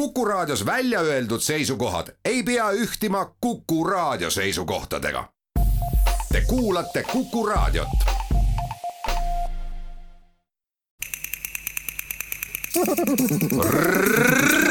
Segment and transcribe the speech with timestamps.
[0.00, 5.28] Kuku Raadios välja öeldud seisukohad ei pea ühtima Kuku Raadio seisukohtadega.
[6.32, 7.88] Te kuulate Kuku Raadiot.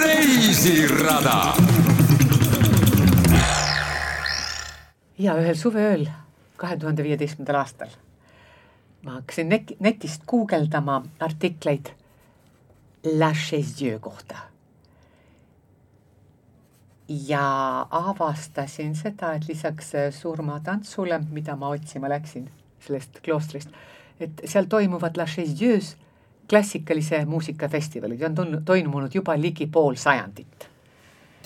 [0.02, 1.54] reisirada.
[5.18, 6.08] ja ühel suveööl
[6.58, 7.94] kahe tuhande viieteistkümnendal aastal
[9.06, 11.94] ma hakkasin net, netist guugeldama artikleid
[13.04, 14.49] La Chaise kohta.
[17.10, 22.50] Ja avastasin seda, et lisaks surmatantsule, mida ma otsima läksin
[22.86, 23.70] sellest kloostrist,
[24.20, 25.80] et seal toimuvad La Chaise
[26.50, 30.70] klassikalise muusikafestivalid ja on tulnud, toimunud juba ligi pool sajandit.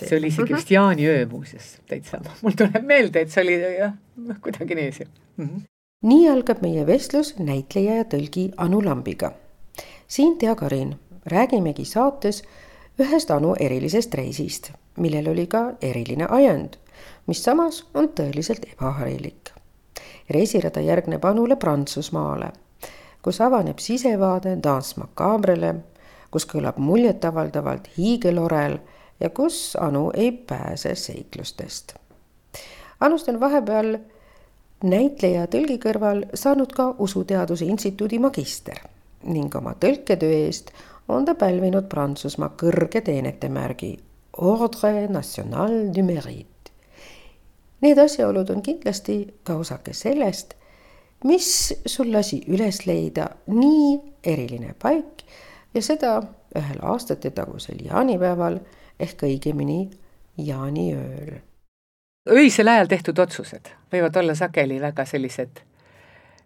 [0.04, 3.94] see oli isegi vist jaaniöö muuseas täitsa, mul tuleb meelde, et see oli jah,
[4.42, 5.44] kuidagi nii see mm.
[5.44, 5.62] -hmm
[6.04, 9.32] nii algab meie vestlus näitleja ja tõlgi Anu Lambiga.
[10.08, 10.94] siin Tea Karin,
[11.26, 12.42] räägimegi saates
[13.00, 16.76] ühest Anu erilisest reisist, millel oli ka eriline ajend,
[17.26, 19.50] mis samas on tõeliselt ebaharilik.
[20.30, 22.52] reisirada järgneb Anule Prantsusmaale,
[23.22, 25.74] kus avaneb sisevaade Dance Macabrele,
[26.30, 28.78] kus kõlab muljetavaldavalt hiigelorel
[29.20, 31.94] ja kus Anu ei pääse seiklustest.
[33.00, 33.98] Anust on vahepeal
[34.84, 38.80] näitleja tõlgi kõrval saanud ka Usuteaduse Instituudi magister
[39.24, 40.72] ning oma tõlketöö eest
[41.08, 43.94] on ta pälvinud Prantsusmaa kõrge teenetemärgi
[44.36, 46.72] Ordre National du Mérite.
[47.80, 50.54] Need asjaolud on kindlasti ka osake sellest,
[51.24, 51.48] mis
[51.86, 55.24] sul lasi üles leida nii eriline paik
[55.74, 56.18] ja seda
[56.56, 58.60] ühel aastatetagusel jaanipäeval
[59.00, 59.80] ehk õigemini
[60.38, 61.34] jaaniööl
[62.30, 65.60] öisel ajal tehtud otsused võivad olla sageli väga sellised,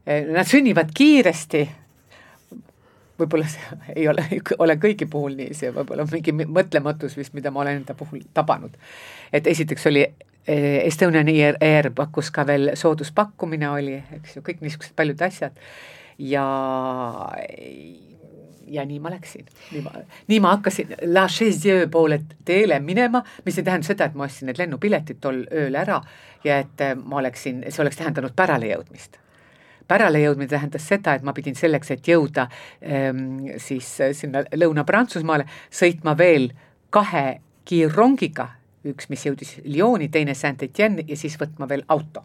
[0.07, 1.69] eh, nad sünnivad kiiresti,
[3.19, 4.25] võib-olla see ei ole,
[4.59, 8.75] ole kõigi puhul nii, see võib-olla mingi mõtlematus vist, mida ma olen enda puhul tabanud.
[9.33, 14.65] et esiteks oli eh, Estonian Air, Air pakkus ka veel sooduspakkumine oli, eks ju, kõik
[14.65, 15.59] niisugused paljud asjad.
[16.19, 16.45] Ja
[18.69, 19.93] ja nii ma läksin, nii ma,
[20.29, 24.51] nii ma hakkasin La Chaise poole teele minema, mis ei tähenda seda, et ma ostsin
[24.51, 26.03] need lennupiletid tol ööl ära
[26.45, 28.37] ja et äh, ma oleksin, see oleks tähendanud
[29.89, 30.49] päralejõudmist.
[30.49, 32.49] päralejõudmine tähendas seda, et ma pidin selleks, et jõuda
[32.83, 36.51] ähm, siis äh, sinna Lõuna-Prantsusmaale, sõitma veel
[36.91, 38.49] kahe kiirrongiga,
[38.89, 42.25] üks, mis jõudis Lyoni, teine Saint-Etienne ja siis võtma veel auto.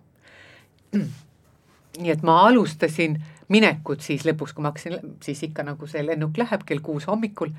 [1.99, 3.17] nii et ma alustasin
[3.53, 7.51] minekut siis lõpuks, kui ma hakkasin, siis ikka nagu see lennuk läheb kell kuus hommikul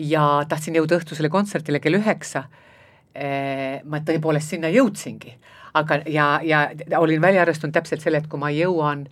[0.00, 2.46] ja tahtsin jõuda õhtusele kontserdile kell üheksa.
[3.14, 5.32] Eh, ma tõepoolest sinna jõudsingi,
[5.74, 9.06] aga ja, ja olin välja arvestanud täpselt selle, et kui ma jõuan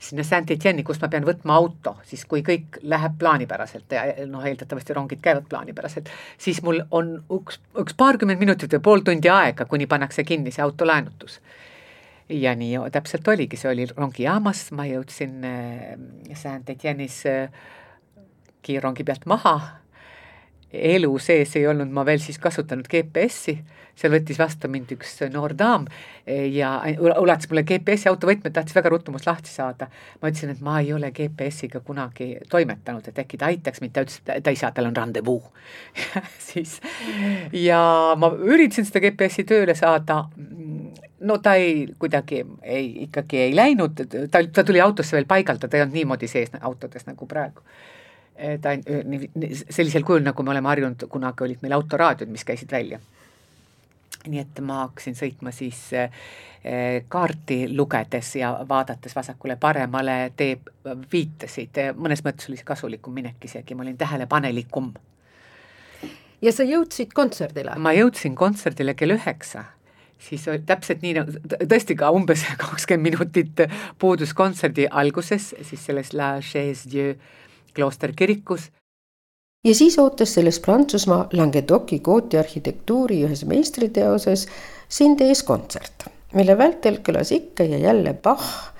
[0.00, 4.96] sinna Saint-Etienne'i, kust ma pean võtma auto, siis kui kõik läheb plaanipäraselt ja noh, eeldatavasti
[4.96, 6.08] rongid käivad plaanipäraselt,
[6.40, 10.64] siis mul on üks, üks paarkümmend minutit või pool tundi aega, kuni pannakse kinni see
[10.64, 11.40] autolaenutus
[12.30, 17.60] ja nii täpselt oligi, see oli rongijaamas, ma jõudsin äh, Saint-Etienne'is äh,
[18.62, 19.58] kiirrongi pealt maha.
[20.72, 23.56] Elu sees ei olnud ma veel siis kasutanud GPS-i,
[23.98, 28.92] seal võttis vastu mind üks noor daam äh, ja ulatas mulle GPS-i autovõtmed, tahtis väga
[28.92, 29.90] ruttu must lahti saada.
[30.22, 34.06] ma ütlesin, et ma ei ole GPS-iga kunagi toimetanud, et äkki ta aitaks mind, ta
[34.06, 35.42] ütles, et ta ei saa, tal on randevuu
[36.50, 36.78] siis.
[37.52, 37.82] Ja
[38.18, 40.24] ma üritasin seda GPS-i tööle saada.
[41.20, 43.98] No ta ei, kuidagi ei, ikkagi ei läinud,
[44.32, 47.60] ta, ta tuli autosse veel paigaldada, ei olnud niimoodi sees autodes nagu praegu.
[48.62, 48.74] Ta
[49.70, 53.00] sellisel kujul, nagu me oleme harjunud, kunagi olid meil autoraadiod, mis käisid välja.
[54.26, 55.78] nii et ma hakkasin sõitma siis
[57.08, 60.58] kaarti lugedes ja vaadates vasakule-paremale, tee
[61.12, 64.92] viitasid, mõnes mõttes oli see kasulikum minek isegi, ma olin tähelepanelikum.
[66.42, 67.78] ja sa jõudsid kontserdile?
[67.78, 69.64] ma jõudsin kontserdile kell üheksa
[70.20, 73.64] siis täpselt nii nagu tõesti ka umbes kakskümmend minutit
[73.98, 77.14] puudus kontserdi alguses siis selles La Chaise Dieu
[77.74, 78.70] kloosterkirikus.
[79.64, 84.48] ja siis ootas selles Prantsusmaa Languedoci kooti arhitektuuri ühes meistriteoses
[84.88, 88.72] sind ees kontsert, mille vältel kõlas ikka ja jälle Bach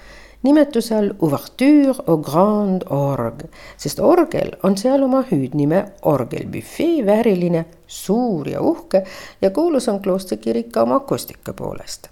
[0.43, 8.49] nimetuse all Ouverture au Grand Orgue, sest orgel on seal oma hüüdnime orgelbüfee vääriline, suur
[8.49, 9.05] ja uhke
[9.43, 12.09] ja kuulus on kloostrikirik ka oma akustika poolest.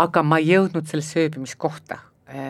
[0.00, 1.98] aga ma ei jõudnud sellesse ööbimiskohta,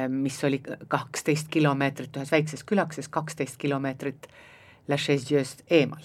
[0.08, 4.26] mis oli kaksteist kilomeetrit ühes väikses külakeses, kaksteist kilomeetrit
[4.88, 6.02] La Chaise-Dieu'st eemal.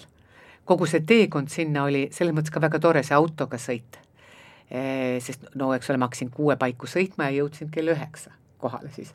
[0.64, 4.00] kogu see teekond sinna oli selles mõttes ka väga tore, see autoga sõit.
[4.70, 8.90] Eh, sest no eks ole, ma hakkasin kuue paiku sõitma ja jõudsin kell üheksa kohale
[8.94, 9.12] siis.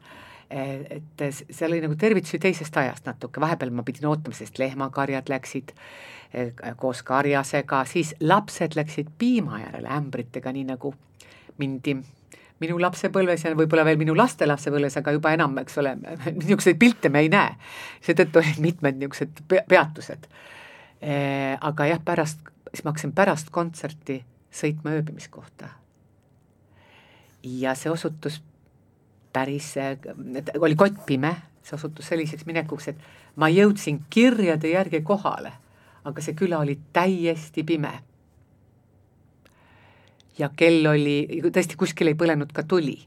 [0.51, 5.71] et see oli nagu tervitusi teisest ajast natuke, vahepeal ma pidin ootama, sest lehmakarjad läksid
[6.75, 10.91] koos karjasega, siis lapsed läksid piima järele ämbritega, nii nagu
[11.57, 11.95] mindi
[12.61, 15.95] minu lapsepõlves ja võib-olla veel minu laste lapsepõlves, aga juba enam, eks ole,
[16.39, 17.55] niisuguseid pilte me ei näe.
[18.05, 20.27] seetõttu olid mitmed niisugused peatused.
[21.01, 24.21] Eh, aga jah, pärast, siis ma hakkasin pärast kontserti
[24.53, 25.69] sõitma ööbimiskohta.
[27.43, 28.41] ja see osutus
[29.33, 29.73] päris,
[30.59, 31.31] oli kott pime,
[31.63, 32.99] see osutus selliseks minekuks, et
[33.35, 35.53] ma jõudsin kirjade järgi kohale,
[36.03, 37.93] aga see küla oli täiesti pime.
[40.39, 42.97] Ja kell oli, tõesti kuskil ei põlenud ka tuli.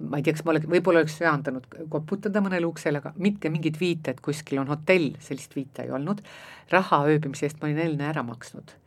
[0.00, 3.76] ma ei tea, kas ma oleks, võib-olla oleks söandanud koputada mõnele uksele, aga mitte mingit
[3.80, 6.22] viite, et kuskil on hotell, sellist viite ei olnud.
[6.70, 8.78] raha ööbimise eest ma olin enne ära maksnud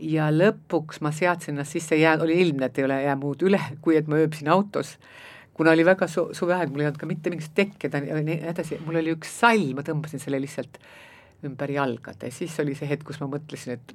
[0.00, 3.60] ja lõpuks ma seadsin ennast sisse, jää, oli ilmne, et ei ole jää muud üle,
[3.84, 4.96] kui et ma ööbisin autos
[5.60, 8.78] kuna oli väga su-, suveaeg, mul ei olnud ka mitte mingit tekkida ja nii edasi,
[8.86, 10.78] mul oli üks sall, ma tõmbasin selle lihtsalt
[11.46, 13.94] ümber jalgade, siis oli see hetk, kus ma mõtlesin, et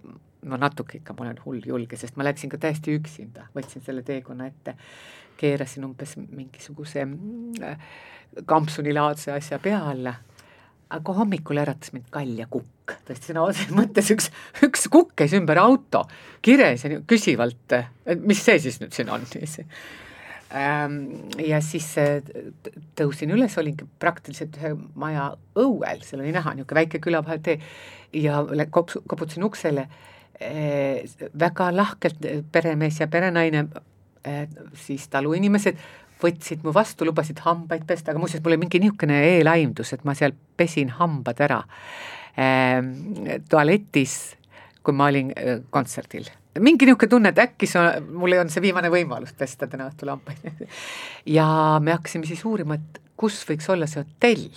[0.50, 4.04] no natuke ikka ma olen hull julge, sest ma läksin ka täiesti üksinda, võtsin selle
[4.06, 4.76] teekonna ette,
[5.40, 7.90] keerasin umbes mingisuguse äh,
[8.48, 10.16] kampsunilaadse asja pea alla,
[10.96, 14.30] aga hommikul äratas mind kalja kukk, tõesti sõna otseses mõttes üks,
[14.66, 16.06] üks kukk käis ümber auto,
[16.46, 19.26] kires ja küsivalt, et mis see siis nüüd siin on?
[19.26, 19.72] Ähm,
[20.52, 22.20] ja siis äh,
[22.98, 27.58] tõusin üles, olingi praktiliselt ühe maja õuel, seal oli näha niisugune väike külavahetee
[28.22, 29.88] ja kops-, koputasin uksele
[30.40, 31.02] eh,,
[31.34, 33.68] väga lahkelt peremees ja perenaine
[34.82, 35.82] siis taluinimesed
[36.22, 40.16] võtsid mu vastu, lubasid hambaid pesta, aga muuseas, mul oli mingi niisugune eelaimdus, et ma
[40.18, 41.60] seal pesin hambad ära.
[42.38, 42.80] Eh,
[43.50, 44.16] tualetis,
[44.82, 45.30] kui ma olin
[45.74, 49.90] kontserdil mingi niisugune tunne, et äkki see, mul ei olnud see viimane võimalus pesta täna
[49.90, 50.64] õhtul hambaid
[51.38, 51.48] ja
[51.84, 54.48] me hakkasime siis uurima, et kus võiks olla see hotell.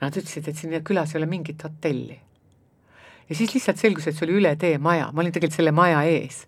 [0.00, 2.16] Nad ütlesid, et siin külas ei ole mingit hotelli.
[3.28, 6.04] ja siis lihtsalt selgus, et see oli üle tee maja, ma olin tegelikult selle maja
[6.08, 6.46] ees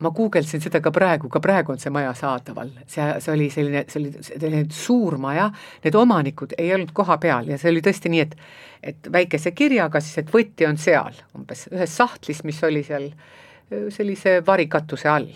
[0.00, 3.84] ma guugeldasin seda ka praegu, ka praegu on see maja saadaval, see, see oli selline,
[3.88, 5.50] see oli selline suur maja,
[5.84, 8.36] need omanikud ei olnud koha peal ja see oli tõesti nii, et
[8.80, 13.10] et väikese kirjaga siis, et võti on seal umbes ühes sahtlis, mis oli seal
[13.92, 15.28] sellise varikatuse all.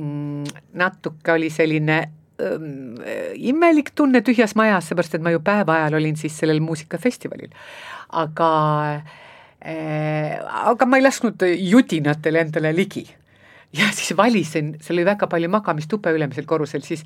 [0.00, 0.46] Mm,.
[0.74, 1.98] natuke oli selline
[2.42, 2.96] ähm,
[3.36, 7.52] imelik tunne tühjas majas, seepärast et ma ju päeva ajal olin siis sellel muusikafestivalil,
[8.24, 8.48] aga
[9.60, 10.40] äh,
[10.72, 13.04] aga ma ei lasknud judinatele endale ligi
[13.78, 17.04] ja siis valisin, seal oli väga palju magamistube ülemisel korrusel, siis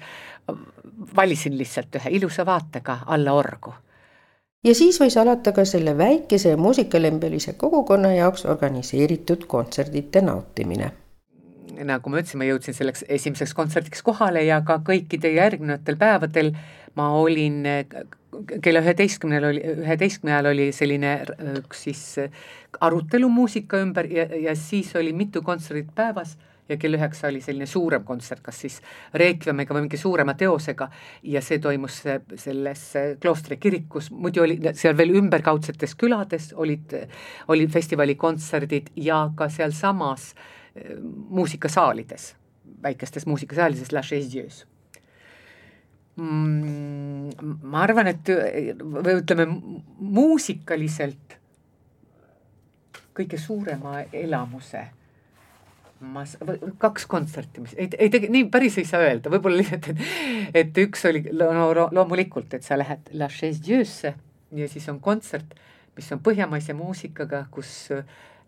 [1.17, 3.75] valisin lihtsalt ühe ilusa vaatega alla orgu.
[4.65, 10.91] ja siis võis alata ka selle väikese muusikalembelise kogukonna jaoks organiseeritud kontserdite nautimine
[11.79, 16.51] nagu ma ütlesin, ma jõudsin selleks esimeseks kontserdiks kohale ja ka kõikidel järgnevatel päevadel
[16.99, 17.63] ma olin
[18.63, 21.13] kella üheteistkümnel oli, üheteistkümne ajal oli selline
[21.61, 22.03] üks siis
[22.81, 26.37] arutelu muusika ümber ja, ja siis oli mitu kontserdit päevas
[26.69, 28.79] ja kell üheksa oli selline suurem kontsert, kas siis
[29.15, 30.89] reekviemiga või mingi suurema teosega
[31.33, 32.01] ja see toimus
[32.37, 32.85] selles
[33.23, 36.95] kloostri kirikus, muidu oli seal veel ümberkaudsetes külades olid,
[37.49, 40.33] olid festivalikontserdid ja ka sealsamas
[40.75, 42.35] eh, muusikasaalides,
[42.83, 44.67] väikestes muusikasaalides La Chaise Dieus
[46.17, 51.39] mm, ma arvan, et või ütleme muusikaliselt
[53.19, 54.85] kõige suurema elamuse
[56.01, 56.25] ma,
[56.79, 60.81] kaks kontserti, mis ei, ei tege-, nii päris ei saa öelda, võib-olla lihtsalt, et et
[60.85, 64.15] üks oli no, loomulikult, et sa lähed La Chaise Dieusse
[64.57, 65.57] ja siis on kontsert,
[65.99, 67.91] mis on põhjamaise muusikaga, kus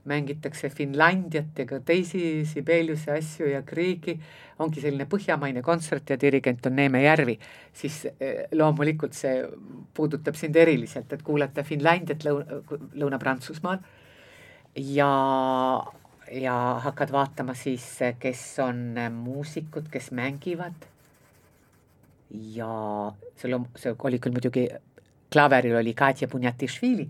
[0.09, 4.15] mängitakse Finlandiat ja ka teisi Sibeliuse asju ja Kriegi,
[4.61, 7.37] ongi selline põhjamaine kontsert ja dirigent on Neeme Järvi,
[7.77, 9.43] siis eh, loomulikult see
[9.97, 12.63] puudutab sind eriliselt, et kuulata Finlandiat Lõuna,
[13.03, 13.83] Lõuna-Prantsusmaal.
[14.87, 15.11] Ja
[16.31, 17.85] ja hakkad vaatama siis,
[18.19, 20.87] kes on muusikud, kes mängivad.
[22.31, 24.69] ja seal on, see oli küll muidugi,
[25.33, 27.09] klaveril oli Katja Bunjatišvili,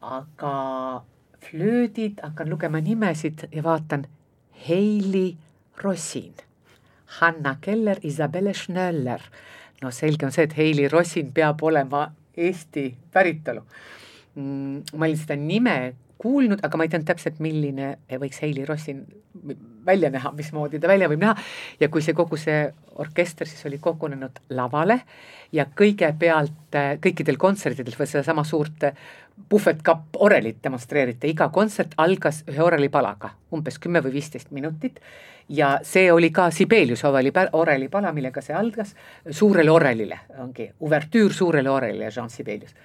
[0.00, 0.52] aga
[1.42, 4.06] flöödid, hakkan lugema nimesid ja vaatan
[4.68, 5.36] Heili
[5.82, 6.34] Rossin,
[7.18, 9.20] Hanna Keller, Isabelle Schnöller.
[9.82, 13.62] no selge on see, et Heili Rossin peab olema Eesti päritolu
[14.34, 14.82] mm,.
[14.94, 19.04] ma olin seda nime kuulnud, aga ma ei teadnud täpselt, milline võiks Heili Rossin
[19.86, 21.34] välja näha, mismoodi ta välja võib näha.
[21.80, 22.66] ja kui see kogu see
[23.00, 25.00] orkester siis oli kogunenud lavale
[25.52, 28.90] ja kõigepealt kõikidel kontsertidel või sedasama suurt
[29.48, 35.00] puhvetkapp orelit demonstreeriti, iga kontsert algas ühe orelipalaga, umbes kümme või viisteist minutit.
[35.48, 38.92] Ja see oli ka Sibelius oreli, orelipala, millega see algas,
[39.30, 42.76] suurele orelile, ongi uvertüür suurele orelile, Jean Sibelius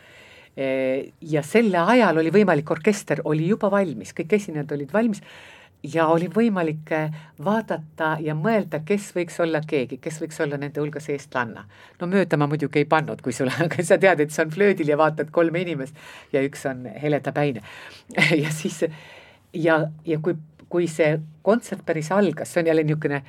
[0.55, 5.19] ja selle ajal oli võimalik, orkester oli juba valmis, kõik esinejad olid valmis
[5.93, 10.81] ja oli võimalik äh, vaadata ja mõelda, kes võiks olla keegi, kes võiks olla nende
[10.81, 11.65] hulgas eestlanna.
[11.99, 14.89] no mööda ma muidugi ei pannud, kui sulle, aga sa tead, et see on flöödil
[14.89, 15.95] ja vaatad kolme inimest
[16.33, 17.61] ja üks on Heleda Päine
[18.43, 18.83] ja siis
[19.53, 20.37] ja, ja kui,
[20.69, 23.21] kui see kontsert päris algas, see on jälle niisugune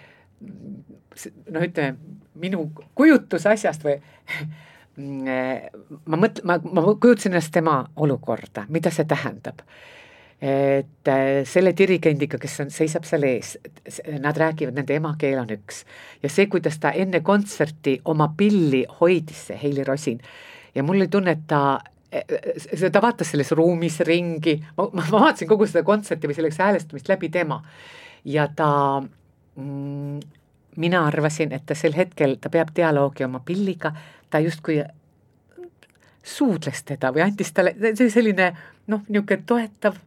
[1.50, 1.96] noh, ütleme
[2.36, 3.98] minu kujutus asjast või
[4.96, 9.62] ma mõtlen, ma, ma kujutasin ennast tema olukorda, mida see tähendab.
[10.36, 13.54] Et äh, selle dirigendiga, kes on, seisab seal ees,
[14.20, 15.82] nad räägivad, nende emakeel on üks.
[16.20, 20.20] Ja see, kuidas ta enne kontserti oma pilli hoidis, see Heili Rosin.
[20.76, 21.78] Ja mul oli tunne, et ta
[22.12, 27.08] äh, ta vaatas selles ruumis ringi, ma, ma vaatasin kogu seda kontserti või selleks häälestamist
[27.08, 27.62] läbi tema.
[28.28, 28.68] Ja ta
[29.00, 30.20] mm,
[30.76, 33.92] mina arvasin, et ta sel hetkel, ta peab dialoogi oma pilliga,
[34.30, 34.80] ta justkui
[36.26, 38.50] suudles teda või andis talle, see selline
[38.90, 39.98] noh, niisugune toetav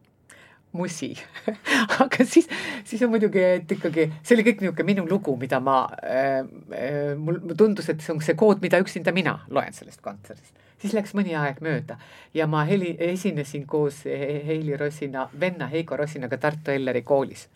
[0.76, 1.10] musi
[2.02, 2.48] aga siis,
[2.86, 6.42] siis on muidugi, et ikkagi see oli kõik niisugune minu lugu, mida ma äh,,
[6.76, 10.52] äh, mul tundus, et see on see kood, mida üksinda mina loen sellest kontserdist.
[10.80, 11.98] siis läks mõni aeg mööda
[12.34, 17.48] ja ma heli, esinesin koos Heili Rosina venna Heigo Rosinaga Tartu Elleri koolis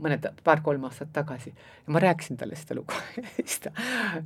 [0.00, 1.52] mõned, paar-kolm aastat tagasi.
[1.86, 2.96] Ja ma rääkisin talle seda lugu
[3.36, 3.72] siis ta,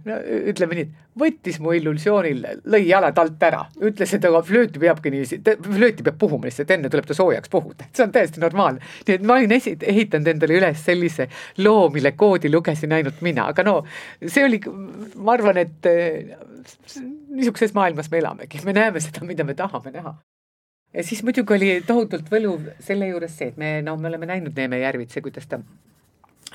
[0.06, 0.16] no
[0.52, 5.12] ütleme nii, et võttis mu illusioonil, lõi jalad alt ära, ütles, et aga flööti peabki
[5.12, 8.94] niiviisi, flööti peab puhuma lihtsalt, enne tuleb ta soojaks puhuda, et see on täiesti normaalne.
[9.08, 11.28] nii et ma olin esi-, ehitanud endale üles sellise
[11.64, 13.76] loo, mille koodi lugesin ainult mina, aga no
[14.24, 14.62] see oli,
[15.16, 15.92] ma arvan, et
[17.28, 20.16] niisuguses maailmas me elamegi, me näeme seda, mida me tahame näha
[20.94, 24.56] ja siis muidugi oli tohutult võluv selle juures see, et me, no me oleme näinud
[24.56, 25.60] Neeme Järvitsa, kuidas ta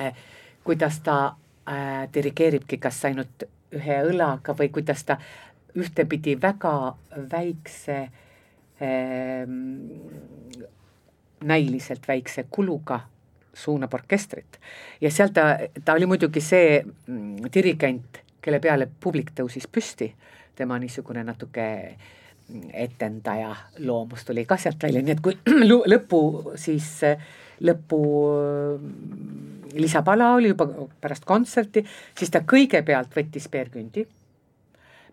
[0.02, 0.16] äh,,
[0.64, 1.18] kuidas ta
[1.70, 5.18] äh, dirigeeribki kas ainult ühe õlaga või kuidas ta
[5.78, 6.74] ühtepidi väga
[7.32, 8.00] väikse
[8.82, 9.48] äh,,
[11.44, 13.02] näiliselt väikse kuluga
[13.54, 14.58] suunab orkestrit.
[15.02, 20.10] ja seal ta, ta oli muidugi see mm, dirigent, kelle peale publik tõusis püsti,
[20.56, 22.12] tema niisugune natuke äh,
[22.74, 23.56] etendaja
[23.86, 25.38] loomus tuli ka sealt välja, nii et kui
[25.94, 26.20] lõpu
[26.60, 26.90] siis,
[27.66, 28.02] lõpu
[28.78, 30.68] mm, lisapala oli juba
[31.02, 31.86] pärast kontserti,
[32.18, 34.06] siis ta kõigepealt võttis Peer Kündi,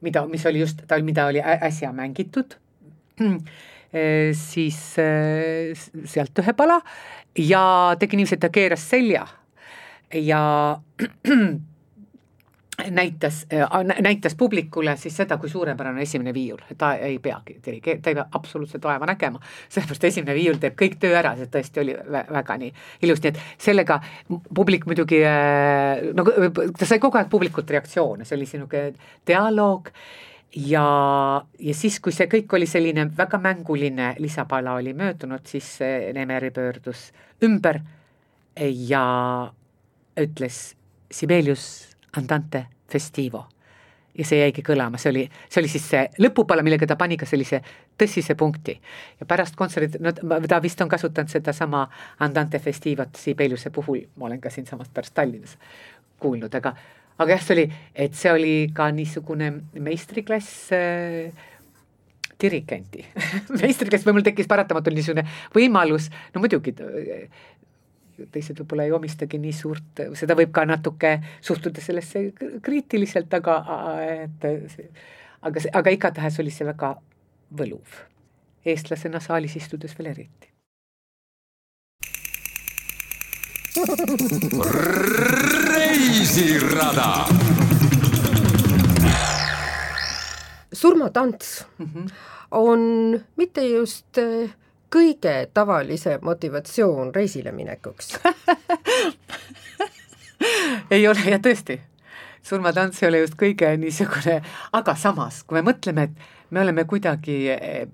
[0.05, 2.57] mida, mis oli just, ta, mida oli äsja mängitud,
[4.51, 6.79] siis sealt ühe pala
[7.39, 7.65] ja
[7.99, 9.25] tegi niiviisi, et ta keeras selja
[10.15, 10.43] ja
[12.91, 18.11] näitas, äh, näitas publikule siis seda, kui suurepärane esimene viiul, ta ei peagi dirigeerima, ta
[18.11, 21.95] ei pea absoluutselt vaeva nägema, sellepärast esimene viiul teeb kõik töö ära, see tõesti oli
[22.31, 22.73] väga nii
[23.07, 24.01] ilus, nii et sellega
[24.55, 29.93] publik muidugi äh, no ta sai kogu aeg publikult reaktsioone, see oli niisugune dialoog
[30.57, 30.87] ja,
[31.59, 35.77] ja siis, kui see kõik oli selline väga mänguline, lisapala oli möödunud, siis
[36.15, 37.11] Nemeri pöördus
[37.45, 37.81] ümber
[38.91, 39.05] ja
[40.21, 40.61] ütles
[41.11, 43.47] Sibelius Andante Festivo.
[44.19, 47.27] ja see jäigi kõlama, see oli, see oli siis see lõpupala, millega ta pani ka
[47.31, 47.61] sellise
[47.99, 48.75] tõsise punkti.
[49.21, 50.13] ja pärast kontserti, no
[50.49, 51.85] ta vist on kasutanud sedasama
[52.19, 55.57] Andante Festivot Sibeliuse puhul, ma olen ka siinsamas pärast Tallinnas
[56.19, 56.75] kuulnud, aga
[57.21, 59.51] aga jah, see oli, et see oli ka niisugune
[59.85, 61.49] meistriklass äh,
[62.41, 63.05] dirigenti
[63.63, 66.75] meistriklass või mul tekkis paratamatult niisugune võimalus, no muidugi
[68.33, 72.27] teised võib-olla ei omistagi nii suurt, seda võib ka natuke suhtuda sellesse
[72.63, 73.57] kriitiliselt, aga
[74.05, 74.47] et
[75.43, 76.95] aga see, aga igatahes oli see väga
[77.57, 77.99] võluv.
[78.65, 80.49] eestlasena saalis istudes veel eriti.
[85.71, 87.09] reisirada.
[90.73, 92.11] surmatants mm -hmm.
[92.51, 92.81] on
[93.37, 94.51] mitte just äh,
[94.91, 98.15] kõige tavalisem motivatsioon reisile minekuks?
[100.91, 101.81] Ei ole ja tõesti,
[102.43, 104.39] surmatants ei ole just kõige niisugune,
[104.73, 107.37] aga samas, kui me mõtleme, et me oleme kuidagi,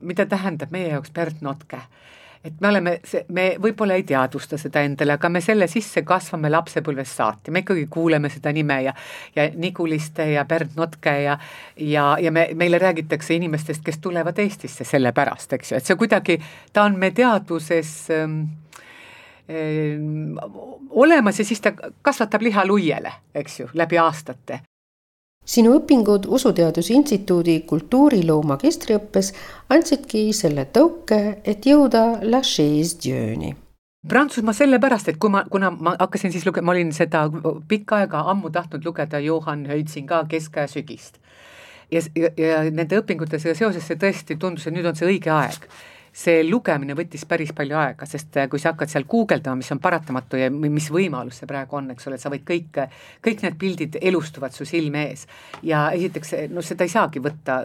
[0.00, 1.80] mida tähendab meie jaoks Pärt Notke
[2.46, 2.92] et me oleme,
[3.34, 7.86] me võib-olla ei teadvusta seda endale, aga me selle sisse kasvame lapsepõlvest saati, me ikkagi
[7.92, 8.94] kuuleme seda nime ja
[9.36, 11.38] ja Niguliste ja Bernt Notke ja
[11.76, 16.38] ja, ja me, meile räägitakse inimestest, kes tulevad Eestisse sellepärast, eks ju, et see kuidagi,
[16.72, 18.46] ta on me teadvuses ähm,
[20.90, 21.72] olemas ja siis ta
[22.02, 24.62] kasvatab liha luiele, eks ju, läbi aastate
[25.46, 29.32] sinu õpingud Usuteaduse Instituudi kultuuriloo magistriõppes
[29.70, 33.54] andsidki selle tõuke, et jõuda La Chaise Dieuni
[34.08, 37.24] Prantsusmaa sellepärast, et kui ma, kuna ma hakkasin siis lugema, ma olin seda
[37.68, 41.18] pikka aega ammu tahtnud lugeda Johan Höitsinga Keskaja sügist.
[41.90, 45.66] ja, ja, ja nende õpingutega seoses see tõesti tundus, et nüüd on see õige aeg
[46.16, 49.80] see lugemine võttis päris palju aega, sest äh, kui sa hakkad seal guugeldama, mis on
[49.85, 52.80] paratamatu ja mis võimalus see praegu on, eks ole, sa võid kõik,
[53.25, 55.26] kõik need pildid elustuvad su silme ees.
[55.66, 57.58] ja esiteks, no seda ei saagi võtta,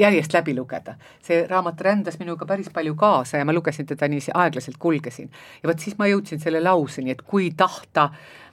[0.00, 0.96] järjest läbi lugeda.
[1.22, 5.30] see raamat rändas minuga päris palju kaasa ja ma lugesin teda niiviisi aeglaselt kulgesin.
[5.62, 8.08] ja vot siis ma jõudsin selle lauseni, et kui tahta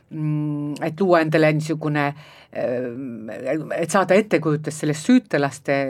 [0.09, 2.07] mm, et luua endale niisugune,
[2.51, 5.81] äh, et saada ettekujutus sellest süütelaste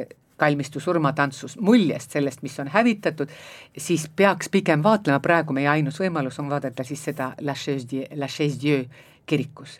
[0.41, 3.29] kalmistu surmatantsus, muljest sellest, mis on hävitatud,
[3.77, 8.29] siis peaks pigem vaatlema, praegu meie ainus võimalus on vaadata siis seda La Chaise, La
[8.29, 8.86] Chaise Dieu
[9.25, 9.79] kirikus.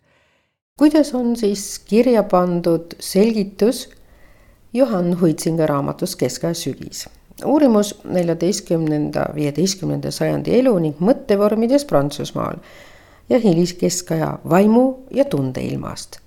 [0.78, 3.90] kuidas on siis kirja pandud selgitus
[4.74, 7.08] Johann Huitzinga raamatus Keskaja sügis?
[7.46, 12.62] uurimus neljateistkümnenda, viieteistkümnenda sajandi elu ning mõttevormides Prantsusmaal
[13.30, 16.20] ja hiliskeskaja vaimu ja tundeilmast.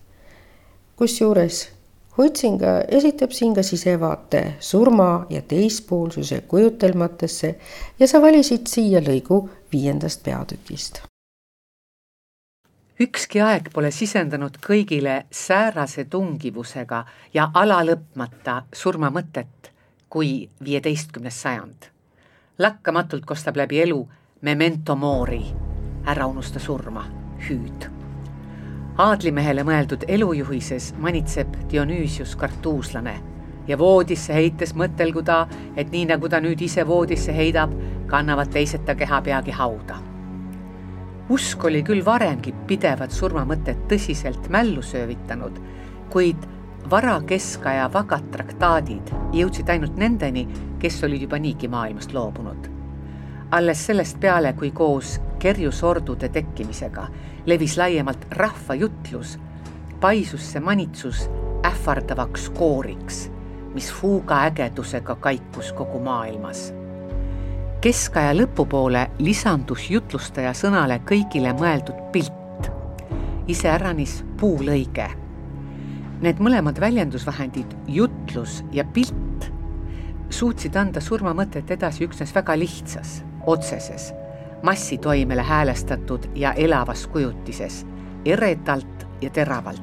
[0.97, 1.74] kusjuures
[2.19, 7.59] Huitsinga esitab siin ka sisevaate surma ja teispoolsuse kujutelmatesse
[7.99, 11.03] ja sa valisid siia lõigu viiendast peatükist.
[13.01, 17.05] ükski aeg pole sisendanud kõigile säärase tungivusega
[17.35, 19.73] ja alalõpmata surmamõtet
[20.09, 21.91] kui viieteistkümnes sajand.
[22.59, 24.09] lakkamatult kostab läbi elu
[24.41, 25.43] memento mori,
[26.07, 27.07] ära unusta surma,
[27.49, 28.04] hüüd
[28.99, 33.15] aadlimehele mõeldud elujuhises manitseb Dionüüsius kartuuslane
[33.67, 35.47] ja voodisse heites mõttelgu ta,
[35.77, 37.73] et nii nagu ta nüüd ise voodisse heidab,
[38.07, 39.99] kannavad teised ta keha peagi hauda.
[41.31, 45.59] usk oli küll varemgi pidevat surmamõtet tõsiselt mällu söövitanud,
[46.11, 46.47] kuid
[46.91, 50.47] varakeskaja vagad traktaadid jõudsid ainult nendeni,
[50.79, 52.71] kes olid juba niigi maailmast loobunud.
[53.51, 57.09] alles sellest peale, kui koos kerjusordude tekkimisega
[57.47, 59.39] levis laiemalt rahvajutlus,
[60.01, 61.31] paisus see manitsus
[61.65, 63.31] ähvardavaks kooriks,
[63.75, 66.73] mis fuuga ägedusega kaikus kogu maailmas.
[67.81, 72.71] keskaja lõpupoole lisandus jutlustaja sõnale kõigile mõeldud pilt,
[73.47, 75.11] iseäranis puulõige.
[76.25, 79.51] Need mõlemad väljendusvahendid, jutlus ja pilt,
[80.31, 84.15] suutsid anda surmamõtet edasi üksnes väga lihtsas, otseses
[84.63, 87.87] massitoimele häälestatud ja elavas kujutises,
[88.25, 89.83] eredalt ja teravalt.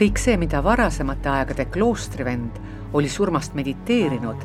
[0.00, 2.56] kõik see, mida varasemate aegade kloostrivend
[2.92, 4.44] oli surmast mediteerinud,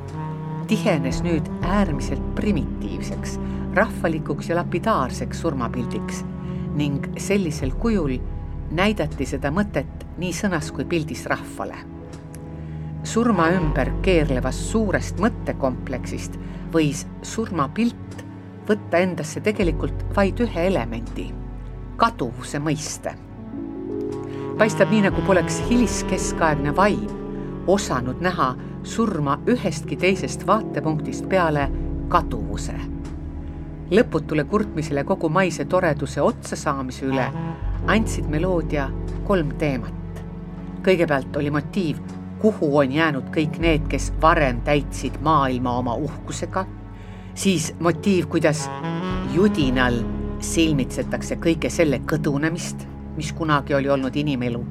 [0.68, 3.40] tihenes nüüd äärmiselt primitiivseks,
[3.74, 6.24] rahvalikuks ja lapidaarseks surmapildiks
[6.76, 8.18] ning sellisel kujul
[8.76, 11.78] näidati seda mõtet nii sõnas kui pildis rahvale.
[13.04, 16.40] surma ümber keerlevast suurest mõttekompleksist
[16.74, 18.25] võis surmapilt
[18.68, 21.30] võtta endasse tegelikult vaid ühe elemendi,
[21.98, 23.14] kaduvuse mõiste.
[24.58, 27.10] paistab nii, nagu poleks hiliskeskaegne vaim
[27.68, 31.70] osanud näha surma ühestki teisest vaatepunktist peale
[32.10, 32.76] kaduvuse.
[33.92, 37.28] lõputule kurtmisele kogu maise toreduse otsasaamise üle
[37.88, 38.90] andsid meloodia
[39.24, 39.94] kolm teemat.
[40.84, 41.98] kõigepealt oli motiiv,
[42.40, 46.66] kuhu on jäänud kõik need, kes varem täitsid maailma oma uhkusega
[47.36, 48.70] siis motiiv, kuidas
[49.34, 50.00] judinal
[50.40, 54.64] silmitsetakse kõige selle kõdunemist, mis kunagi oli olnud inimelu.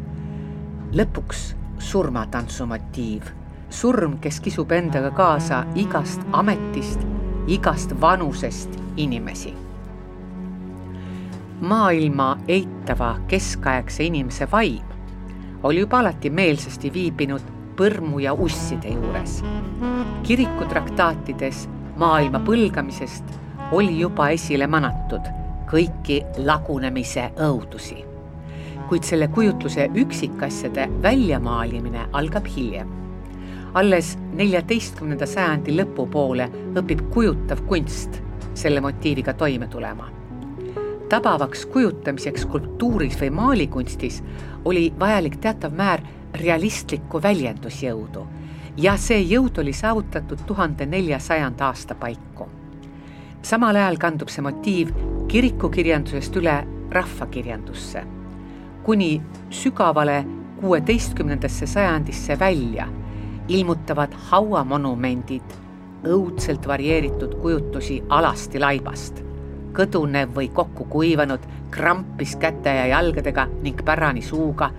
[0.94, 3.22] lõpuks surmatantsu motiiv,
[3.70, 7.00] surm, kes kisub endaga kaasa igast ametist,
[7.46, 9.54] igast vanusest inimesi.
[11.60, 14.84] maailma eitava keskaegse inimese vaim
[15.62, 17.42] oli juba alati meelsasti viibinud
[17.76, 19.42] põrmu ja usside juures.
[20.22, 23.24] kirikutraktaatides maailma põlgamisest
[23.72, 25.28] oli juba esile manatud
[25.70, 28.02] kõiki lagunemise õudusi.
[28.88, 32.88] kuid selle kujutluse üksikasjade väljamaalimine algab hiljem.
[33.74, 38.22] alles neljateistkümnenda sajandi lõpupoole õpib kujutav kunst
[38.54, 40.10] selle motiiviga toime tulema.
[41.08, 44.22] tabavaks kujutamiseks skulptuuris või maalikunstis
[44.64, 46.00] oli vajalik teatav määr
[46.34, 48.26] realistlikku väljendusjõudu
[48.76, 52.48] ja see jõud oli saavutatud tuhande neljasajanda aasta paiku.
[53.42, 54.90] samal ajal kandub see motiiv
[55.28, 56.54] kirikukirjandusest üle
[56.90, 58.04] rahvakirjandusse,
[58.82, 60.24] kuni sügavale
[60.60, 62.88] kuueteistkümnendasse sajandisse välja
[63.48, 65.58] ilmutavad hauamonumendid
[66.08, 69.20] õudselt varieeritud kujutusi alasti laibast,
[69.76, 74.70] kõdunev või kokku kuivanud, krampis käte ja jalgadega ning pärani suuga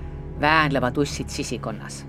[0.42, 2.06] väänlevad ussid sisikonnas.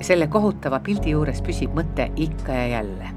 [0.00, 3.10] Selle kohutava pildi juures püsib mõte ikka ja jälle.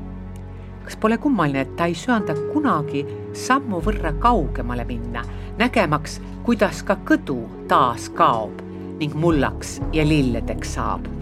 [0.83, 5.23] kas pole kummaline, et ta ei söanda kunagi sammu võrra kaugemale minna,
[5.57, 8.63] nägemaks, kuidas ka kõdu taas kaob
[8.99, 11.17] ning mullaks ja lilledeks saab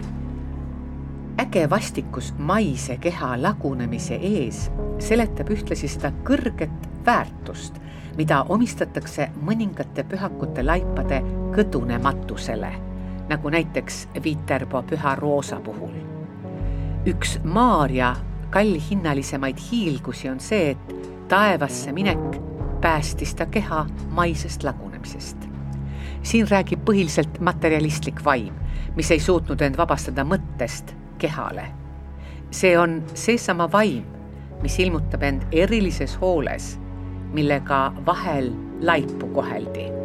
[1.38, 4.66] äge vastikus maise keha lagunemise ees
[4.98, 7.76] seletab ühtlasi seda kõrget väärtust,
[8.16, 11.20] mida omistatakse mõningate pühakute laipade
[11.54, 12.72] kõdunematusele,
[13.28, 15.94] nagu näiteks Viterbo püha roosa puhul.
[17.06, 18.16] üks Maarja
[18.50, 22.40] kallihinnalisemaid hiilgusi on see, et taevasse minek
[22.80, 25.36] päästis ta keha maisest lagunemisest.
[26.22, 28.54] siin räägib põhiliselt materialistlik vaim,
[28.96, 31.66] mis ei suutnud end vabastada mõttest kehale.
[32.50, 34.04] see on seesama vaim,
[34.62, 36.78] mis ilmutab end erilises hooles,
[37.32, 39.95] millega vahel laipu koheldi.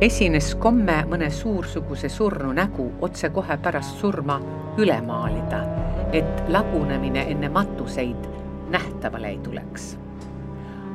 [0.00, 4.40] Esines komme mõne suursuguse surnu nägu otsekohe pärast surma
[4.78, 5.64] üle maalida,
[6.12, 8.30] et lagunemine enne matuseid
[8.70, 9.94] nähtavale ei tuleks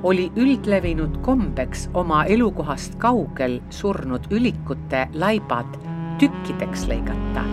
[0.04, 5.76] oli üldlevinud kombeks oma elukohast kaugel surnud ülikute laibad
[6.20, 7.44] tükkideks lõigata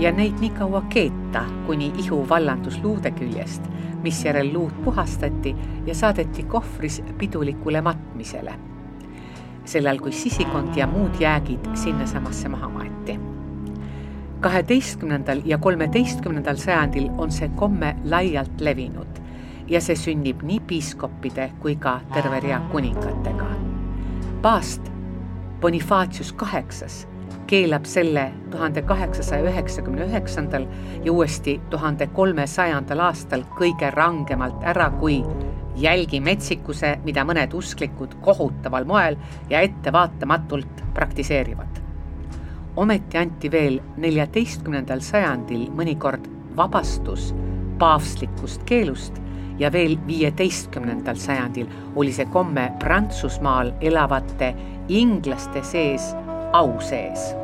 [0.00, 3.68] ja neid nii kaua keeta, kuni ihu vallandus luude küljest,
[4.02, 5.54] misjärel luud puhastati
[5.86, 8.69] ja saadeti kohvris pidulikule matmisele.
[9.64, 13.18] Sellal, kui sisikond ja muud jäägid sinnasamasse maha maeti.
[14.40, 19.20] kaheteistkümnendal ja kolmeteistkümnendal sajandil on see komme laialt levinud
[19.68, 23.46] ja see sünnib nii piiskoppide kui ka terve rea kuningatega.
[24.42, 24.90] paast
[25.60, 27.06] Bonifacius kaheksas
[27.50, 30.66] keelab selle tuhande kaheksasaja üheksakümne üheksandal
[31.04, 35.18] ja uuesti tuhande kolmesajandal aastal kõige rangemalt ära kui
[35.80, 39.16] jälgimetsikuse, mida mõned usklikud kohutaval moel
[39.50, 41.80] ja ettevaatamatult praktiseerivad.
[42.76, 47.34] ometi anti veel neljateistkümnendal sajandil mõnikord vabastus
[47.78, 49.18] paavstlikust keelust
[49.58, 51.66] ja veel viieteistkümnendal sajandil
[51.96, 54.54] oli see komme Prantsusmaal elavate
[54.88, 56.14] inglaste sees
[56.52, 57.34] au sees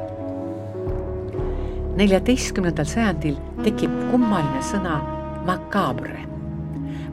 [1.96, 5.00] neljateistkümnendal sajandil tekib kummaline sõna
[5.48, 6.35] macabre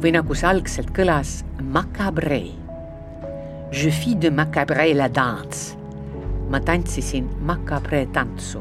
[0.04, 2.42] või nagu see algselt kõlas, macabre.
[3.72, 5.78] Je fis de macabre la danse.
[6.52, 8.60] ma tantsisin macabre tantsu,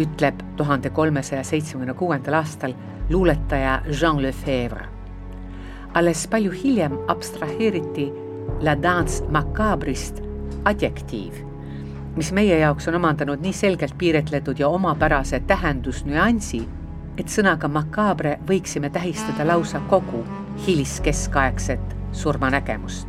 [0.00, 2.72] ütleb tuhande kolmesaja seitsmekümne kuuendal aastal
[3.10, 4.86] luuletaja Jean Lefebvre.
[5.94, 8.12] alles palju hiljem abstraheeriti
[8.60, 10.22] la danse macabrist
[10.64, 11.44] adjektiiv
[12.16, 16.68] mis meie jaoks on omandanud nii selgelt piiretletud ja omapärase tähendusnüansi,
[17.18, 20.24] et sõnaga makabre võiksime tähistada lausa kogu
[20.66, 23.08] hiliskeskaegset surmanägemust.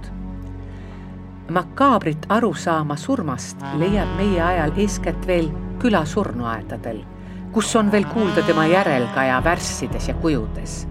[1.50, 7.04] makaabrit arusaama surmast leiab meie ajal eeskätt veel külasurnuaedadel,
[7.52, 10.88] kus on veel kuulda tema järelkaja värssides ja kujudes.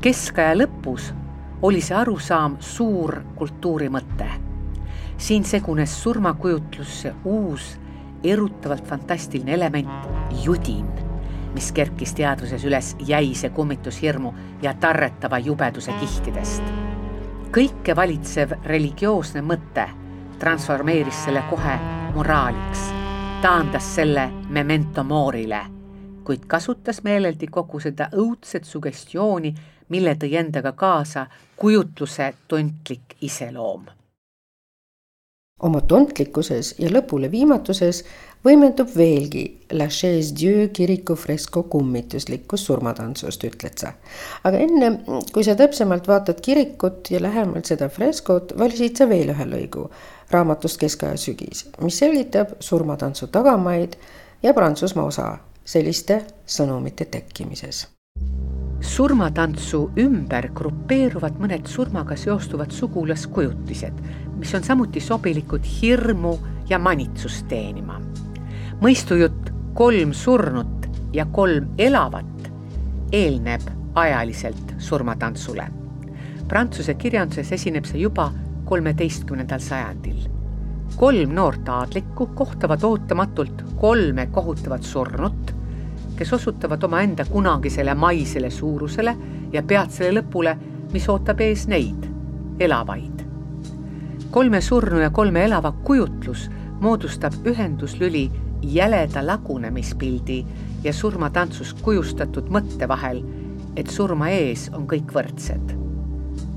[0.00, 1.14] keskaja lõpus
[1.62, 4.48] oli see arusaam suur kultuurimõte
[5.18, 7.78] siin segunes surmakujutlusse uus
[8.24, 9.90] erutavalt fantastiline element,
[10.44, 10.86] judin,
[11.54, 16.62] mis kerkis teadvuses üles jäise kummitushirmu ja tarretava jubeduse kihtidest.
[17.52, 19.88] kõike valitsev religioosne mõte
[20.38, 21.78] transformeeris selle kohe
[22.14, 22.90] moraaliks,
[23.42, 25.60] taandas selle memento morile,
[26.24, 29.54] kuid kasutas meeleldi kogu seda õudset sugestiooni,
[29.88, 33.97] mille tõi endaga kaasa kujutluse tuntlik iseloom
[35.66, 38.02] oma tontlikkuses ja lõpuleviimatuses
[38.46, 39.44] võimendub veelgi
[39.74, 43.92] La Chaise Dieu kiriku fresko kummituslikkus surmatantsust, ütled sa.
[44.44, 44.92] aga enne,
[45.32, 49.88] kui sa täpsemalt vaatad kirikut ja lähemalt seda freskot, valisid sa veel ühe lõigu
[50.30, 53.98] raamatust Keskaja sügis, mis selgitab surmatantsu tagamaid
[54.42, 55.30] ja Prantsusmaa osa
[55.64, 57.86] selliste sõnumite tekkimises
[58.78, 63.96] surmatantsu ümber grupeeruvad mõned surmaga seostuvad sugulaskujutised,
[64.38, 68.00] mis on samuti sobilikud hirmu ja manitsust teenima.
[68.80, 72.50] mõistujutt kolm surnut ja kolm elavat
[73.12, 73.62] eelneb
[73.94, 75.68] ajaliselt surmatantsule.
[76.48, 78.32] Prantsuse kirjanduses esineb see juba
[78.64, 80.28] kolmeteistkümnendal sajandil.
[80.96, 85.58] kolm noort aadlikku kohtavad ootamatult kolme kohutavat surnut
[86.18, 89.16] kes osutavad omaenda kunagisele maisele suurusele
[89.52, 90.56] ja peatsele lõpule,
[90.92, 92.08] mis ootab ees neid,
[92.60, 93.17] elavaid.
[94.30, 98.30] Kolme surnu ja kolme elava kujutlus moodustab ühenduslüli
[98.62, 100.46] jäleda lagunemispildi
[100.84, 103.22] ja surmatantsus kujustatud mõtte vahel,
[103.76, 105.74] et surma ees on kõik võrdsed.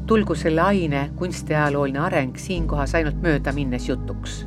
[0.06, 4.46] tulgu selle aine kunstiajalooline areng siinkohas ainult mööda minnes jutuks.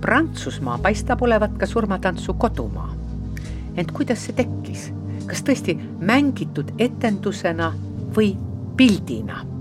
[0.00, 2.94] Prantsusmaa paistab olevat ka surmatantsu kodumaa.
[3.76, 4.92] ent kuidas see tekkis,
[5.26, 7.72] kas tõesti mängitud etendusena
[8.16, 8.36] või
[8.76, 9.55] pildina?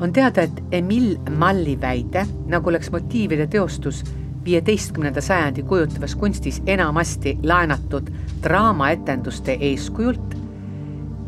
[0.00, 4.04] On teada, et Emile Malli väide, nagu oleks motiivide teostus
[4.44, 8.10] viieteistkümnenda sajandi kujutavas kunstis enamasti laenatud
[8.42, 10.34] draamaetenduste eeskujult,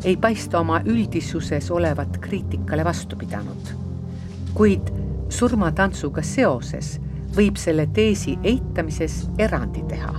[0.03, 3.75] ei paista oma üldisuses olevat kriitikale vastu pidanud.
[4.53, 4.87] kuid
[5.29, 7.01] surmatantsuga seoses
[7.35, 10.13] võib selle teesi eitamises erandi teha.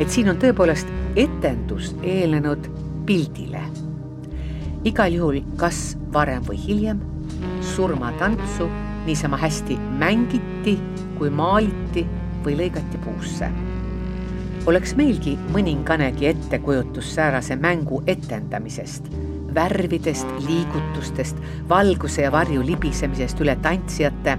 [0.00, 0.86] et siin on tõepoolest
[1.16, 2.68] etendus eelnenud
[3.06, 3.62] pildile.
[4.84, 7.17] igal juhul kas varem või hiljem
[7.78, 8.66] surmatantsu
[9.06, 10.72] niisama hästi mängiti
[11.18, 12.02] kui maaliti
[12.42, 13.50] või lõigati puusse.
[14.66, 19.06] oleks meilgi mõninganegi ettekujutus säärase mängu etendamisest,
[19.54, 21.38] värvidest, liigutustest,
[21.68, 24.34] valguse ja varju libisemisest üle tantsijate,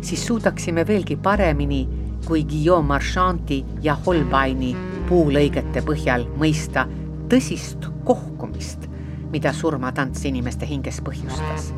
[0.00, 1.88] siis suudaksime veelgi paremini
[2.26, 4.74] kui Guillaume Marchanti ja Holbeini
[5.08, 6.84] puulõigete põhjal mõista
[7.32, 8.84] tõsist kohkumist,
[9.32, 11.72] mida surmatants inimeste hinges põhjustas.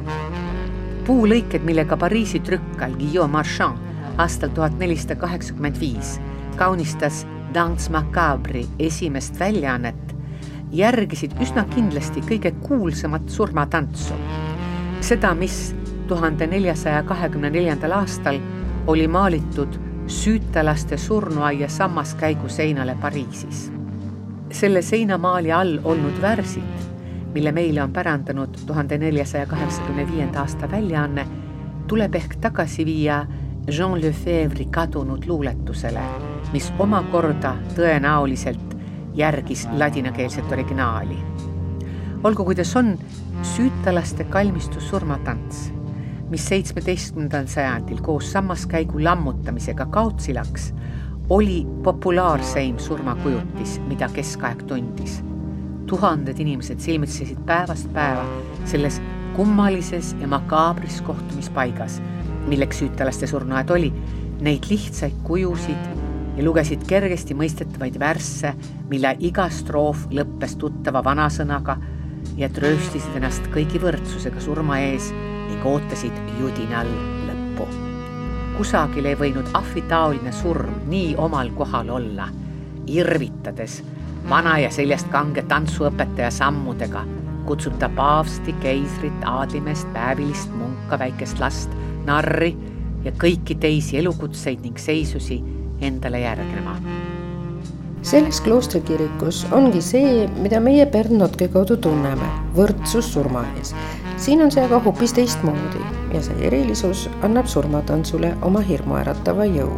[1.10, 6.12] Puulõiked, millega Pariisi trükkal Guillaume Marchand aastal tuhat nelisada kaheksakümmend viis
[6.54, 10.12] kaunistas Dance Macabre'i esimest väljaannet,
[10.70, 14.14] järgisid üsna kindlasti kõige kuulsamat surmatantsu.
[15.00, 15.74] seda, mis
[16.06, 18.38] tuhande neljasaja kahekümne neljandal aastal
[18.86, 23.72] oli maalitud süütalaste surnuaia sammaskäigu seinale Pariisis.
[24.52, 26.86] selle seinamaali all olnud värsid,
[27.34, 31.26] mille meile on pärandanud tuhande neljasaja kaheksakümne viienda aasta väljaanne,
[31.86, 33.26] tuleb ehk tagasi viia
[33.68, 36.02] Jean Lefebvre'i kadunud luuletusele,
[36.52, 38.76] mis omakorda tõenäoliselt
[39.14, 41.18] järgis ladinakeelset originaali.
[42.24, 42.98] olgu kuidas on,
[43.42, 45.72] süütalaste kalmistu surmatants,
[46.30, 50.72] mis seitsmeteistkümnendal sajandil koos sammaskäigu lammutamisega kaotsi läks,
[51.30, 55.22] oli populaarseim surmakujutis, mida keskaeg tundis.
[55.90, 58.24] Tuhanded inimesed silmitsesid päevast päeva
[58.64, 59.00] selles
[59.34, 61.98] kummalises ja makaabris kohtumispaigas
[62.48, 63.90] milleks süütalaste surnuaed oli,
[64.40, 65.88] neid lihtsaid kujusid
[66.36, 68.54] ja lugesid kergesti mõistetavaid värsse,
[68.90, 71.76] mille iga stroof lõppes tuttava vanasõnaga
[72.40, 76.88] ja trööstisid ennast kõigi võrdsusega surma ees ning ootasid judinal
[77.28, 77.68] lõppu.
[78.56, 82.28] kusagil ei võinud ahvitaoline surm nii omal kohal olla,
[82.86, 83.80] irvitades
[84.28, 87.06] vana ja seljast kange tantsuõpetaja sammudega
[87.50, 91.72] kutsub ta paavsti, keisrit, aadlimeest, päevilist munka, väikest last
[92.06, 92.52] narri
[93.04, 95.40] ja kõiki teisi elukutseid ning seisusi
[95.80, 96.76] endale järgnema.
[98.02, 103.74] selles kloostrikirikus ongi see, mida meie Pärnotke kaudu tunneme, võrdsus surma ees.
[104.16, 105.82] siin on see aga hoopis teistmoodi
[106.14, 109.74] ja see erilisus annab surmatantsule oma hirmuäratava jõu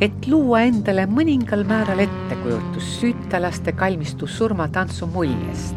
[0.00, 5.76] et luua endale mõningal määral ettekujutus süütalaste kalmistu surmatantsu muljest,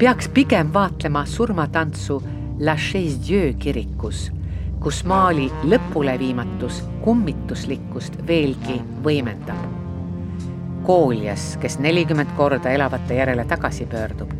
[0.00, 2.18] peaks pigem vaatlema surmatantsu
[2.60, 4.26] La Chaise Dieu kirikus,
[4.82, 9.62] kus maali lõpuleviimatus kummituslikkust veelgi võimendab.
[10.82, 14.32] Kooljas, kes nelikümmend korda elavate järele tagasi pöördub,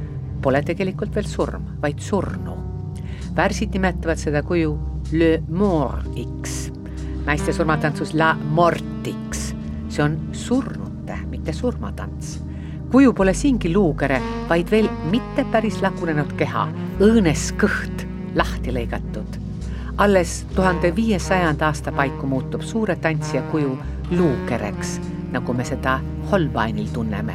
[0.43, 2.59] pole tegelikult veel surm, vaid surnu.
[3.37, 4.73] värsid nimetavad seda kuju
[5.13, 6.80] le mort'iks,
[7.27, 9.51] naiste surmatantsus la mort'iks,
[9.89, 12.39] see on surnute, mitte surmatants
[12.91, 16.67] kuju pole siingi luukere, vaid veel mitte päris lagunenud keha,
[16.99, 19.39] õõnes kõht lahti lõigatud.
[20.01, 23.79] alles tuhande viiesajanda aasta paiku muutub suure tantsija kuju
[24.11, 25.01] luukereks,
[25.33, 27.35] nagu me seda Holbeinil tunneme.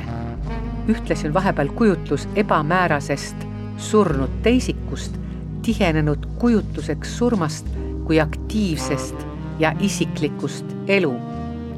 [0.87, 3.35] ühtlasi on vahepeal kujutlus ebamäärasest
[3.77, 5.15] surnud teisikust
[5.61, 7.65] tihenenud kujutluseks surmast
[8.05, 11.13] kui aktiivsest ja isiklikust elu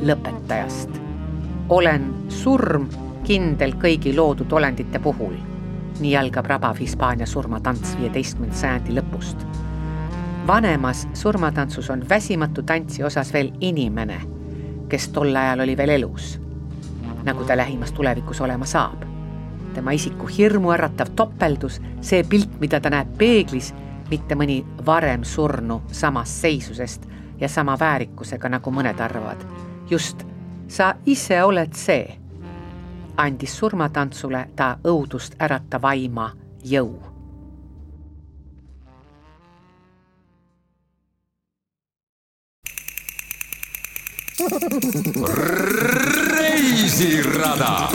[0.02, 0.90] lõpetajast.
[1.70, 2.88] olen surm
[3.24, 5.36] kindel kõigi loodud olendite puhul
[6.00, 9.46] nii algab rabav Hispaania surmatants viieteistkümnenda sajandi lõpust.
[10.48, 14.22] vanemas surmatantsus on väsimatu tantsija osas veel inimene,
[14.90, 16.40] kes tol ajal oli veel elus,
[17.24, 19.04] nagu ta lähimas tulevikus olema saab.
[19.74, 23.74] tema isiku hirmuäratav topeldus, see pilt, mida ta näeb peeglis,
[24.10, 27.08] mitte mõni varem surnu samast seisusest
[27.40, 29.46] ja sama väärikusega, nagu mõned arvavad.
[29.90, 30.24] just,
[30.68, 32.18] sa ise oled see
[33.18, 36.32] andis surmatantsule ta õudust äratava aima
[36.64, 36.98] jõu.
[46.38, 47.90] reisirada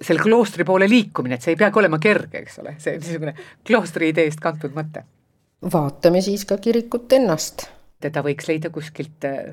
[0.00, 3.34] selle kloostri poole liikumine, et see ei peagi olema kerge, eks ole, see niisugune
[3.66, 5.04] kloostri ideest kantud mõte.
[5.72, 7.68] Vaatame siis ka kirikut ennast.
[8.00, 9.52] teda võiks leida kuskilt äh,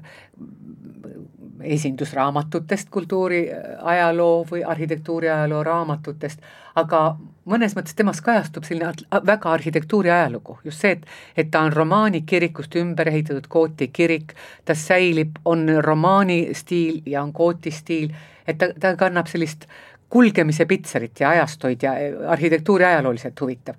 [1.64, 3.50] esindusraamatutest, kultuuri
[3.82, 6.40] ajaloo või arhitektuuri ajaloo raamatutest,
[6.76, 7.02] aga
[7.46, 8.94] mõnes mõttes temas kajastub selline
[9.26, 11.04] väga arhitektuuri ajalugu, just see, et,
[11.38, 14.32] et ta on romaani kirikust ümber ehitatud gooti kirik,
[14.66, 18.14] ta säilib, on romaani stiil ja on gooti stiil,
[18.48, 19.68] et ta, ta kannab sellist
[20.10, 21.98] kulgemise pitserit ja ajastuid ja
[22.32, 23.76] arhitektuuri ajalooliselt huvitav.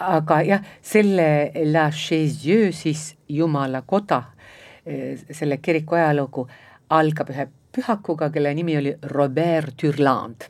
[0.00, 4.22] Aga jah, selle La Chaise siis Jumala koda,
[5.32, 6.46] selle kiriku ajalugu
[6.96, 10.48] algab ühe pühakuga, kelle nimi oli Robert Turland.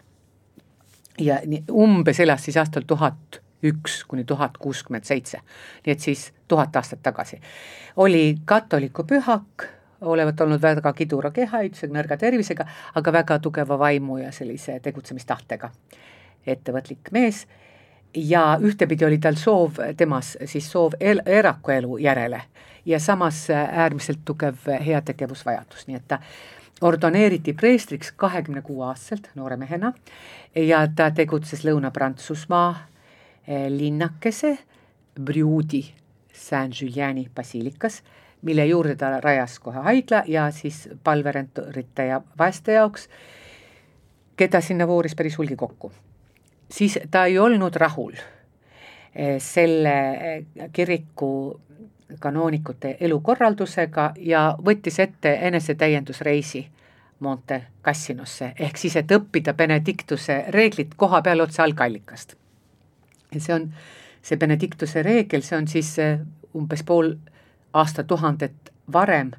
[1.21, 5.43] Ja nii umbes elas siis aastal tuhat üks kuni tuhat kuuskümmend seitse,
[5.85, 7.41] nii et siis tuhat aastat tagasi.
[7.97, 9.67] oli katoliku pühak,
[10.01, 15.71] olevat olnud väga kidura kehaehitusega, nõrga tervisega, aga väga tugeva vaimu ja sellise tegutsemistahtega
[16.47, 17.45] ettevõtlik mees
[18.15, 22.43] ja ühtepidi oli tal soov, temas siis soov el-, erakuelu järele
[22.87, 26.19] ja samas äärmiselt tugev heategevusvajadus, nii et ta
[26.81, 29.93] ordoneeriti preestriks kahekümne kuue aastaselt noore mehena
[30.57, 32.71] ja ta tegutses Lõuna-Prantsusmaa
[33.47, 34.59] eh, linnakese
[35.21, 35.85] Briudi
[36.33, 38.03] Saint-Juliani basiilikas,
[38.43, 43.09] mille juurde ta rajas kohe haigla ja siis palveränturite ja vaeste jaoks,
[44.37, 45.93] keda sinna vooris päris hulgi kokku.
[46.71, 48.13] Siis ta ei olnud rahul
[49.15, 51.61] eh, selle eh, kiriku
[52.21, 56.69] kanoonikute elukorraldusega ja võttis ette enesetäiendusreisi
[57.21, 62.35] Monte Cassinosse, ehk siis, et õppida Benedictuse reeglit koha peal otse algallikast.
[63.39, 63.69] see on,
[64.23, 66.19] see Benedictuse reegel, see on siis eh,
[66.57, 67.15] umbes pool
[67.73, 69.31] aastatuhandet varem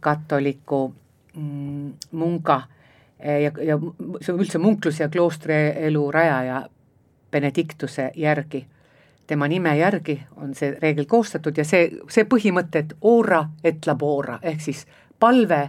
[0.00, 0.94] katoliku
[1.34, 2.81] mm, munga eh,
[3.22, 3.78] ja, ja
[4.20, 6.66] see üldse munkluse ja kloostrielu rajaja
[7.32, 8.66] Benedictuse järgi
[9.26, 14.38] tema nime järgi on see reegel koostatud ja see, see põhimõte, et ora et labora
[14.42, 14.84] ehk siis
[15.22, 15.62] palve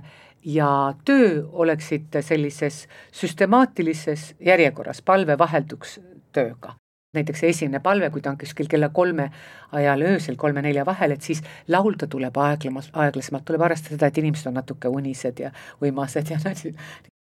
[0.45, 0.69] ja
[1.05, 5.99] töö oleksid sellises süstemaatilises järjekorras, palve vahelduks
[6.33, 6.75] tööga.
[7.13, 9.27] näiteks esimene palve, kui ta on kuskil kella kolme
[9.71, 14.49] ajal öösel, kolme-nelja vahel, et siis laulda tuleb aeglamas, aeglasemalt, tuleb arvestada seda, et inimesed
[14.49, 16.41] on natuke unised ja uimased ja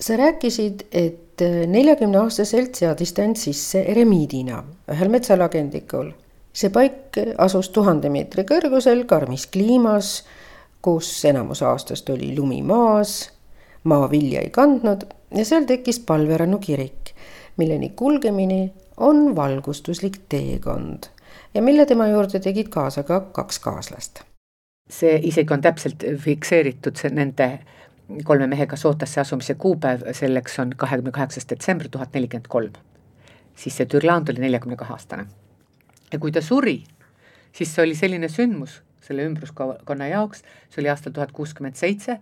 [0.00, 6.12] sa rääkisid, et neljakümne aastaselt seadis ta end sisse eremiidina ühel metsalagendikul.
[6.56, 10.22] see paik asus tuhande meetri kõrgusel karmis kliimas,
[10.80, 13.30] kus enamus aastast oli lumi maas,
[13.84, 15.04] maavilja ei kandnud
[15.36, 17.12] ja seal tekkis palverannu kirik,
[17.56, 21.10] milleni kulgemine on valgustuslik teekond
[21.54, 24.22] ja mille tema juurde tegid kaasa ka kaks kaaslast.
[24.90, 27.48] see isegi on täpselt fikseeritud, see nende
[28.24, 32.72] kolme mehega Sootasse asumise kuupäev, selleks on kahekümne kaheksas detsember tuhat nelikümmend kolm.
[33.56, 35.26] siis see Türland oli neljakümne kahe aastane.
[36.12, 36.84] ja kui ta suri,
[37.52, 42.18] siis see oli selline sündmus selle ümbruskonna jaoks, see oli aastal tuhat kuuskümmend seitse,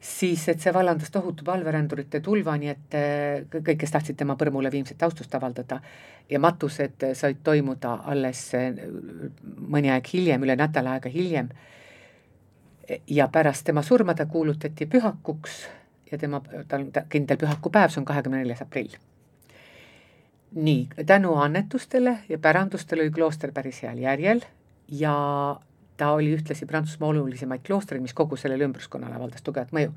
[0.00, 4.72] siis et see vallandas tohutu palverändurite tulva, nii et äh, kõik, kes tahtsid tema põrmule
[4.72, 5.80] viimset austust avaldada
[6.30, 8.74] ja matused said toimuda alles äh,
[9.56, 11.48] mõni aeg hiljem, üle nädala aega hiljem
[13.06, 15.66] ja pärast tema surma ta kuulutati pühakuks
[16.12, 18.96] ja tema, tal on kindel pühakupäev, see on kahekümne neljas aprill.
[20.54, 24.40] nii, tänu annetustele ja pärandustele oli klooster päris heal järjel
[24.88, 25.14] ja
[25.96, 29.92] ta oli ühtlasi Prantsusmaa olulisemaid kloostreid, mis kogu sellele ümbruskonnale avaldas tugevat mõju.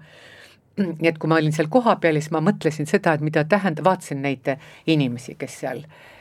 [0.77, 4.21] nii et kui ma olin seal kohapeal, siis ma mõtlesin seda, et mida tähendab, vaatasin
[4.21, 4.49] neid
[4.85, 6.16] inimesi, kes seal äh,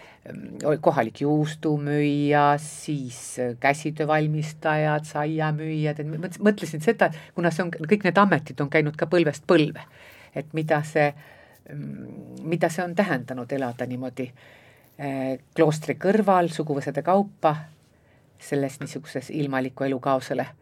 [0.81, 8.19] kohalik juustumüüja, siis äh, käsitöövalmistajad, saiamüüjad, et mõtlesin seda, et kuna see on, kõik need
[8.19, 9.83] ametid on käinud ka põlvest põlve,
[10.35, 11.15] et mida see,
[11.73, 17.57] mm, mida see on tähendanud elada niimoodi äh, kloostri kõrval suguvõsade kaupa
[18.39, 20.53] selles niisuguses ilmaliku elukaosele äh,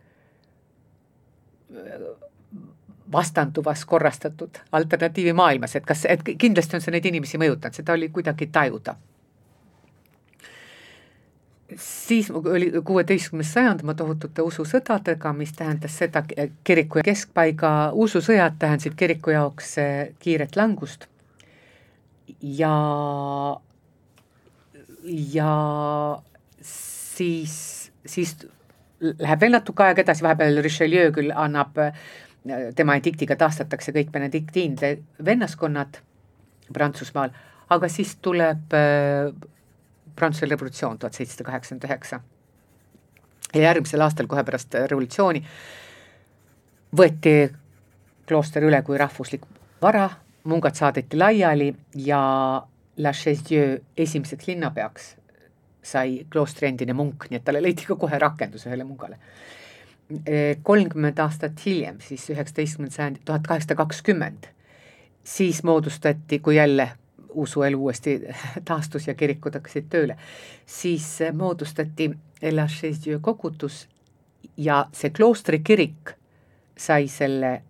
[3.13, 8.47] vastanduvas korrastatud alternatiivimaailmas, et kas, et kindlasti on see neid inimesi mõjutanud, seda oli kuidagi
[8.53, 8.97] tajuda
[11.77, 16.23] siis oli kuueteistkümnes sajand oma tohutute ususõdadega, mis tähendas seda,
[16.65, 21.07] kiriku keskpaiga ususõjad tähendasid kiriku jaoks eh, kiiret langust.
[22.41, 22.75] Ja,
[25.33, 25.55] ja
[26.61, 27.57] siis,
[28.07, 28.37] siis
[29.01, 34.99] läheb veel natuke aega edasi, vahepeal Richelieu küll annab, eh, tema ediktiga taastatakse kõik benediktiinide
[35.25, 36.01] vennaskonnad
[36.73, 37.33] Prantsusmaal,
[37.73, 39.33] aga siis tuleb eh,
[40.17, 42.21] Prantsuse revolutsioon tuhat seitsesada kaheksakümmend üheksa.
[43.55, 45.45] ja järgmisel aastal, kohe pärast revolutsiooni,
[46.97, 47.35] võeti
[48.27, 49.45] klooster üle kui rahvuslik
[49.83, 50.09] vara
[50.45, 52.21] mungad saadeti laiali ja
[52.97, 55.15] La Chaise-Dieu esimeseks linnapeaks
[55.85, 59.19] sai kloostri endine munk, nii et talle leiti ka kohe rakendus ühele mungale.
[60.63, 64.47] kolmkümmend aastat hiljem, siis üheksateistkümnendal sajandil, tuhat kaheksasada kakskümmend,
[65.25, 66.91] siis moodustati, kui jälle
[67.35, 68.21] usuelu uuesti
[68.69, 70.17] taastus ja kirikud hakkasid tööle,
[70.67, 72.11] siis moodustati
[72.53, 73.87] La Chaise-Dieu kogudus
[74.57, 76.15] ja see kloostri kirik
[76.77, 77.63] sai selle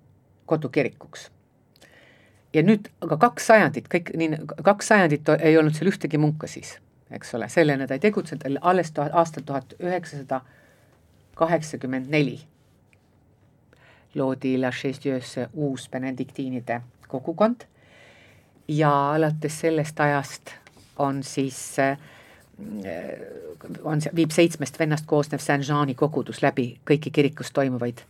[0.47, 1.29] kodukirikuks.
[2.55, 6.77] Ja nüüd aga kaks sajandit, kõik nii, kaks sajandit ei olnud seal ühtegi munka siis,
[7.11, 10.41] eks ole, sellena ta ei tegutsenud, alles tuhat, aastal tuhat üheksasada
[11.35, 12.39] kaheksakümmend neli
[14.15, 17.67] loodi La Chaise-Dieu'sse uus benediktiinide kogukond
[18.69, 20.55] ja alates sellest ajast
[20.99, 21.77] on siis
[23.83, 28.05] on, viib seitsmest vennast koosnev Saint-Jean'i kogudus läbi kõiki kirikus toimuvaid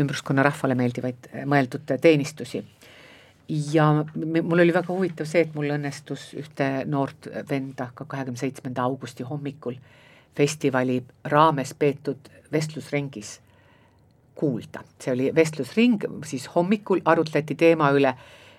[0.00, 2.64] ümbruskonna rahvale meeldivaid mõeldud teenistusi
[3.48, 4.04] ja
[4.42, 9.26] mul oli väga huvitav see, et mul õnnestus ühte noort venda ka kahekümne seitsmenda augusti
[9.26, 9.76] hommikul
[10.36, 13.40] festivali raames peetud vestlusringis
[14.34, 14.82] kuulda.
[15.00, 18.12] see oli vestlusring, siis hommikul arutleti teema üle,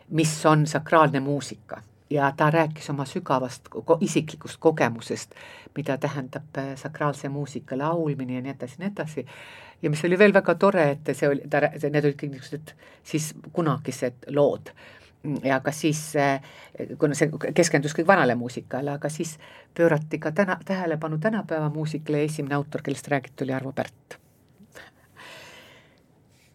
[0.09, 3.61] mis on sakraalne muusika ja ta rääkis oma sügavast
[4.01, 5.31] isiklikust kogemusest,
[5.75, 9.25] mida tähendab äh, sakraalse muusika laulmine ja nii edasi nii edasi.
[9.81, 13.33] ja mis oli veel väga tore, et see oli, ta, need olid kõik niisugused siis
[13.53, 14.71] kunagised lood
[15.43, 16.41] ja ka siis, äh,
[16.97, 19.37] kuna see keskendus kõik vanale muusikale, aga siis
[19.75, 24.19] pöörati ka täna, tähelepanu tänapäeva muusikale ja esimene autor, kellest räägiti, oli Arvo Pärt.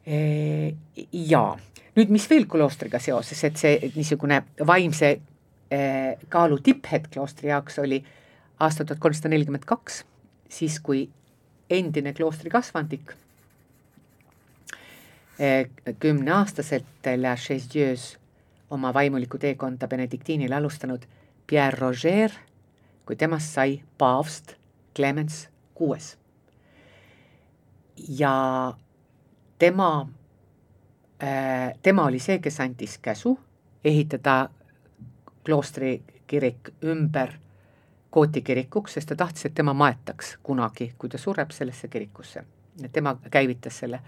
[1.32, 1.58] jaa,
[1.96, 5.18] nüüd mis veel kloostriga seoses, et see niisugune vaimse
[5.72, 8.02] Eh, kaalu tipphetk kloostri jaoks oli
[8.60, 10.02] aasta tuhat kolmsada nelikümmend kaks,
[10.52, 11.06] siis kui
[11.72, 13.14] endine kloostri kasvandik
[15.38, 18.18] eh, kümneaastaselt La Chaise-Dieu's
[18.70, 21.06] oma vaimulikku teekonda Benediktiinile alustanud
[21.46, 22.36] Pierre Roger,
[23.06, 24.52] kui temast sai paavst
[24.96, 26.18] Clemens kuues.
[28.18, 28.34] ja
[29.58, 30.08] tema,
[31.82, 33.36] tema oli see, kes andis käsu
[33.84, 34.48] ehitada
[35.44, 37.32] kloostri kirik ümber
[38.12, 42.44] Kooti kirikuks, sest ta tahtis, et tema maetaks kunagi, kui ta sureb, sellesse kirikusse.
[42.92, 44.00] tema käivitas selle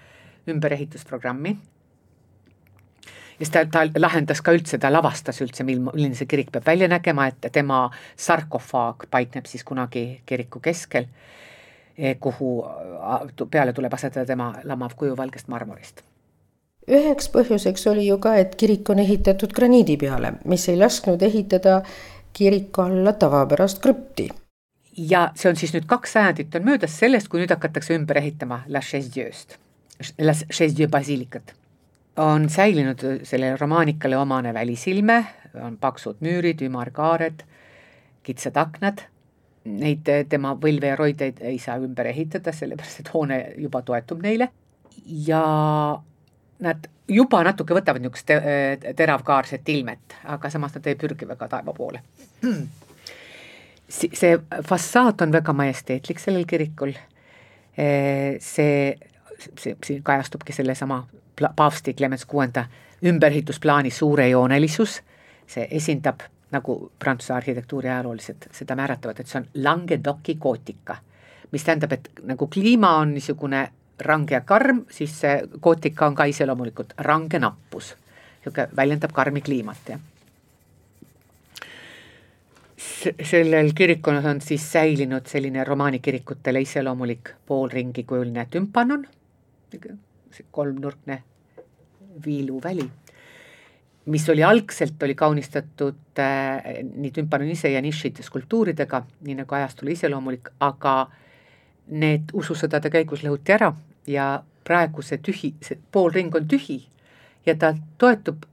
[0.49, 1.57] ümberehitusprogrammi.
[3.09, 6.67] ja siis ta, ta lahendas ka üldse, ta lavastas üldse, mil, milline see kirik peab
[6.67, 11.07] välja nägema, et tema sarkofaag paikneb siis kunagi kiriku keskel,
[11.99, 12.65] eh, kuhu
[13.51, 16.05] peale tuleb asetada tema lamav kuju valgest marmorist
[16.91, 21.81] üheks põhjuseks oli ju ka, et kirik on ehitatud graniidi peale, mis ei lasknud ehitada
[22.35, 24.29] kiriku alla tavapärast krüpti.
[24.97, 28.63] ja see on siis nüüd kaks sajandit on möödas sellest, kui nüüd hakatakse ümber ehitama
[28.69, 29.57] La Chaise-Dieu'st,
[30.21, 31.55] La Chaise-Dieu basiilikat.
[32.17, 35.25] on säilinud sellele romaanikale omane välisilme,
[35.63, 37.43] on paksud müürid, ümarkaared,
[38.23, 39.03] kitsad aknad,
[39.65, 44.51] neid tema võlve ja roideid ei saa ümber ehitada, sellepärast et hoone juba toetub neile
[45.27, 45.43] ja
[46.65, 48.31] nad juba natuke võtavad niisugust
[48.97, 52.01] teravkaarset ilmet, aga samas nad ei pürgi väga taeva poole
[52.43, 52.69] hmm..
[53.89, 54.39] see
[54.69, 56.95] fassaad on väga majesteetlik sellel kirikul.
[57.75, 58.95] see,
[59.59, 61.03] see, siin kajastubki sellesama
[61.57, 62.65] paavsti Clemens kuuenda
[63.05, 65.03] ümberehitusplaani suurejoonelisus,
[65.47, 66.23] see esindab
[66.55, 70.97] nagu Prantsuse arhitektuuri ajaloolised seda määratavad, et see on Languedoci gootika,
[71.53, 73.67] mis tähendab, et nagu kliima on niisugune
[74.01, 77.95] range ja karm, siis see kootika on ka iseloomulikult range nappus.
[78.45, 80.01] niisugune väljendab karmi kliimat, jah.
[83.25, 89.07] sellel kirikul on siis säilinud selline romaanikirikutele iseloomulik poolringi kujuline tümpanon,
[90.51, 91.23] kolmnurkne
[92.27, 92.91] viiluväli,
[94.07, 96.63] mis oli algselt, oli kaunistatud äh,
[96.95, 101.24] nii tümpanon ise ja nišid skulptuuridega, nii nagu ajastule iseloomulik, aga äh,
[101.89, 103.71] need ususõdade käigus lõhuti ära
[104.09, 106.81] ja praegu see tühi, see poolring on tühi
[107.47, 108.47] ja ta toetub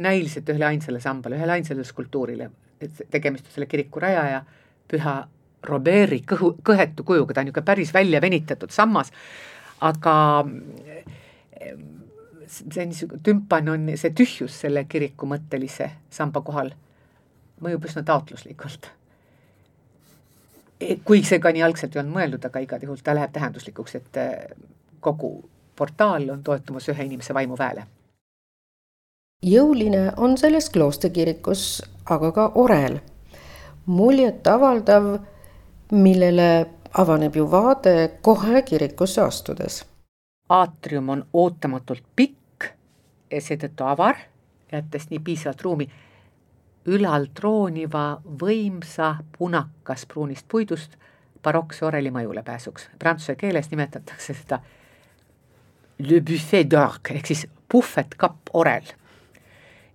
[0.00, 2.50] näiliselt ühele ainsale sambale, ühele ainsale skulptuurile,
[2.80, 4.44] et tegemist on selle kiriku rajaja
[4.90, 5.16] püha
[5.66, 9.10] Robert'i kõhu, kõhetu kujuga, ta on niisugune päris välja venitatud sammas,
[9.84, 10.14] aga
[12.46, 16.72] see niisugune tümpan on see tühjus selle kiriku mõttelise samba kohal.
[17.60, 18.88] Mõjub üsna taotluslikult
[21.04, 24.20] kui see ka nii algselt ei olnud mõeldud, aga igal juhul ta läheb tähenduslikuks, et
[24.20, 24.34] äh,
[25.00, 25.32] kogu
[25.76, 27.86] portaal on toetumas ühe inimese vaimuväele.
[29.42, 32.98] jõuline on selles kloosterkirikus aga ka orel,
[33.86, 35.06] muljetavaldav,
[35.92, 36.50] millele
[36.98, 39.84] avaneb ju vaade kohe kirikusse astudes.
[40.48, 42.70] aatrium on ootamatult pikk
[43.38, 44.16] seetõttu avar,
[44.72, 45.86] jättes nii piisavalt ruumi,
[46.86, 50.96] ülal trooniva võimsa punakas pruunist puidust
[51.42, 52.88] barokse oreli mõjule pääsuks.
[52.98, 54.60] Prantsuse keeles nimetatakse seda
[56.00, 58.88] le buffet d'orgue ehk siis puhvetkapp orel.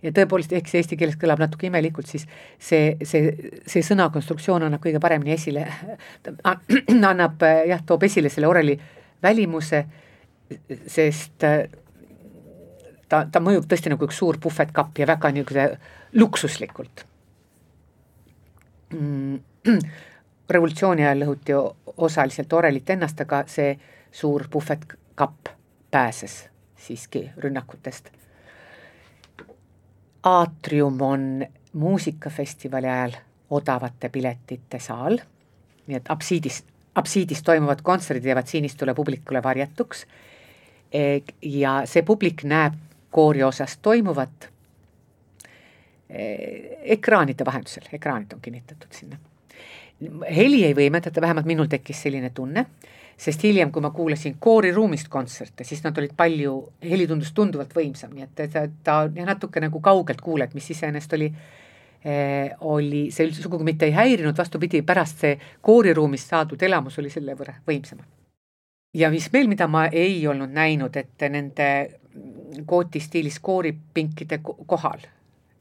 [0.06, 2.28] ja tõepoolest, ehk see eesti keeles kõlab natuke imelikult, siis
[2.62, 3.32] see, see,
[3.66, 5.64] see sõnakonstruktsioon annab kõige paremini esile,
[7.10, 8.76] annab jah, toob esile selle oreli
[9.26, 9.82] välimuse,
[10.86, 11.48] sest
[13.10, 15.68] ta, ta mõjub tõesti nagu üks suur puhvetkapp ja väga niisugune
[16.14, 17.06] luksuslikult
[18.94, 19.40] mm
[20.50, 21.56] revolutsiooni ajal lõhuti
[21.98, 23.74] osaliselt orelit ennast, aga see
[24.12, 25.50] suur puhvetkapp
[25.92, 26.46] pääses
[26.78, 28.10] siiski rünnakutest.
[30.24, 33.12] aatrium on muusikafestivali ajal
[33.50, 35.20] odavate piletite saal,
[35.88, 36.64] nii et absiidis,
[36.96, 40.06] absiidis toimuvad kontserdid jäävad siinistule publikule varjatuks
[41.42, 42.74] ja see publik näeb
[43.16, 44.50] koori osas toimuvat
[46.10, 46.26] e,
[46.98, 49.22] ekraanide vahendusel, ekraanid on kinnitatud sinna
[50.30, 52.66] heli ei võimendata, vähemalt minul tekkis selline tunne,
[53.18, 58.12] sest hiljem, kui ma kuulasin kooriruumist kontserte, siis nad olid palju, heli tundus tunduvalt võimsam,
[58.16, 63.46] nii et ta, ta natuke nagu kaugelt kuuled, mis iseenesest oli eh, oli, see üldse
[63.46, 68.04] sugugi mitte ei häirinud, vastupidi, pärast see kooriruumist saadud elamus oli selle võrra võimsam.
[68.94, 71.70] ja mis veel, mida ma ei olnud näinud, et nende
[72.66, 75.00] kooti stiilis kooripinkide kohal.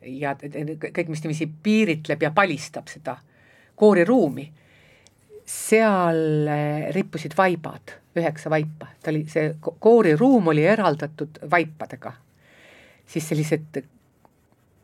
[0.04, 3.16] Ja kõik, mis niiviisi piiritleb ja palistab seda
[3.76, 4.44] kooriruumi,
[5.48, 12.12] seal eh, rippusid vaibad, üheksa vaipa, ta oli, see kooriruum oli eraldatud vaipadega.
[13.06, 13.82] siis sellised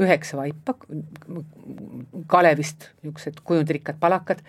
[0.00, 0.74] üheksa vaipa,
[2.26, 4.42] Kalevist niisugused kujundrikkad palakad,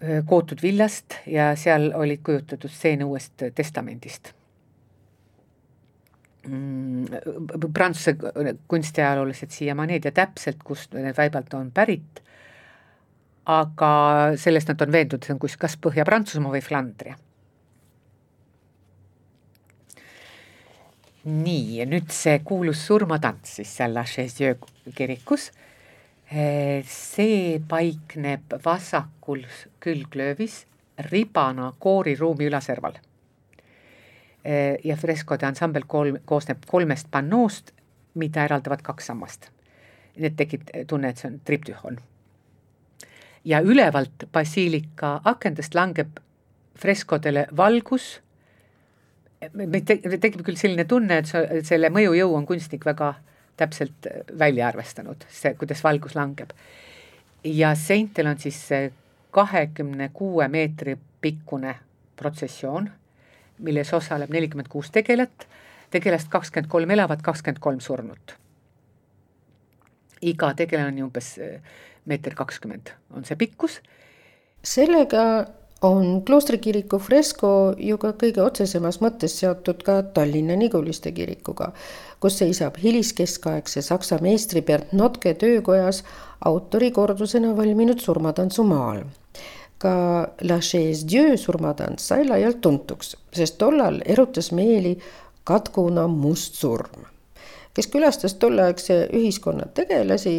[0.00, 4.32] eh, kootud villast ja seal olid kujutatud stseene Uuest Testamendist
[6.42, 8.16] Prantsuse
[8.68, 12.22] kunstiajaloolased siiamaani ei tea täpselt, kust need vaibad on pärit,
[13.46, 13.90] aga
[14.38, 17.18] sellest nad on veendunud, see on kus, kas Põhja-Prantsusmaa või Flandria.
[21.22, 24.56] nii, ja nüüd see kuulus surmatants siis seal La Chaise
[24.96, 25.50] kirikus.
[26.88, 29.44] see paikneb vasakul
[29.80, 30.64] külglöövis
[31.10, 32.96] ribana kooriruumi ülaserval.
[34.84, 37.70] Ja freskode ansambel kolm, koosneb kolmest pannoost,
[38.14, 39.50] mida eraldavad kaks sammast.
[40.16, 42.00] nii et tekib tunne, et see on triptühon
[43.44, 46.18] ja ülevalt basiilika akendest langeb
[46.78, 48.20] freskodele valgus.
[49.54, 49.86] meid
[50.22, 53.14] tekib küll selline tunne, et selle mõjujõu on kunstnik väga
[53.58, 54.06] täpselt
[54.38, 56.52] välja arvestanud, see, kuidas valgus langeb.
[57.44, 58.68] ja seintel on siis
[59.30, 61.74] kahekümne kuue meetri pikkune
[62.16, 62.90] protsessioon,
[63.58, 65.46] milles osaleb nelikümmend kuus tegelat,
[65.90, 68.38] tegelast kakskümmend kolm elavat, kakskümmend kolm surnut.
[70.22, 71.34] iga tegelane on umbes
[72.06, 73.80] meeter kakskümmend on see pikkus.
[74.62, 75.46] sellega
[75.82, 81.72] on kloostrikiriku fresko ju ka kõige otsesemas mõttes seotud ka Tallinna Niguliste kirikuga,
[82.20, 86.04] kus seisab hiliskeskaegse saksa meistri Bert Notke töökojas
[86.44, 89.02] autori kordusena valminud surmatantsu maal
[89.82, 89.94] ka
[90.48, 94.94] La Chaise Dieu surmatants sai laialt tuntuks, sest tollal erutas meeli
[95.48, 97.08] katkuna must surm.
[97.72, 100.34] Kes külastas tolleaegse ühiskonna tegelasi,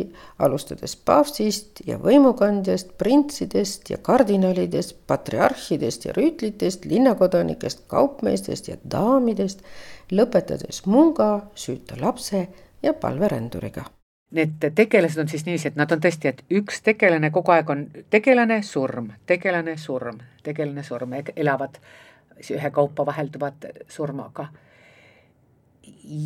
[0.45, 9.65] alustades paavstist ja võimukandjast, printsidest ja kardinalidest, patriarhidest ja rüütlitest, linnakodanikest, kaupmeestest ja daamidest,
[10.13, 12.45] lõpetades munga, süüta lapse
[12.85, 13.89] ja palveränduriga
[14.33, 17.85] need tegelased on siis niiviisi, et nad on tõesti, et üks tegelane kogu aeg on
[18.13, 21.77] tegelane, surm, tegelane, surm, tegelane, surm, elavad
[22.49, 24.47] ühekaupa vahelduvad surmaga.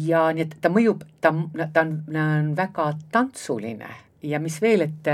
[0.08, 1.34] Ja nii et ta mõjub, ta,
[1.74, 3.90] ta on, on väga tantsuline
[4.26, 5.12] ja mis veel, et,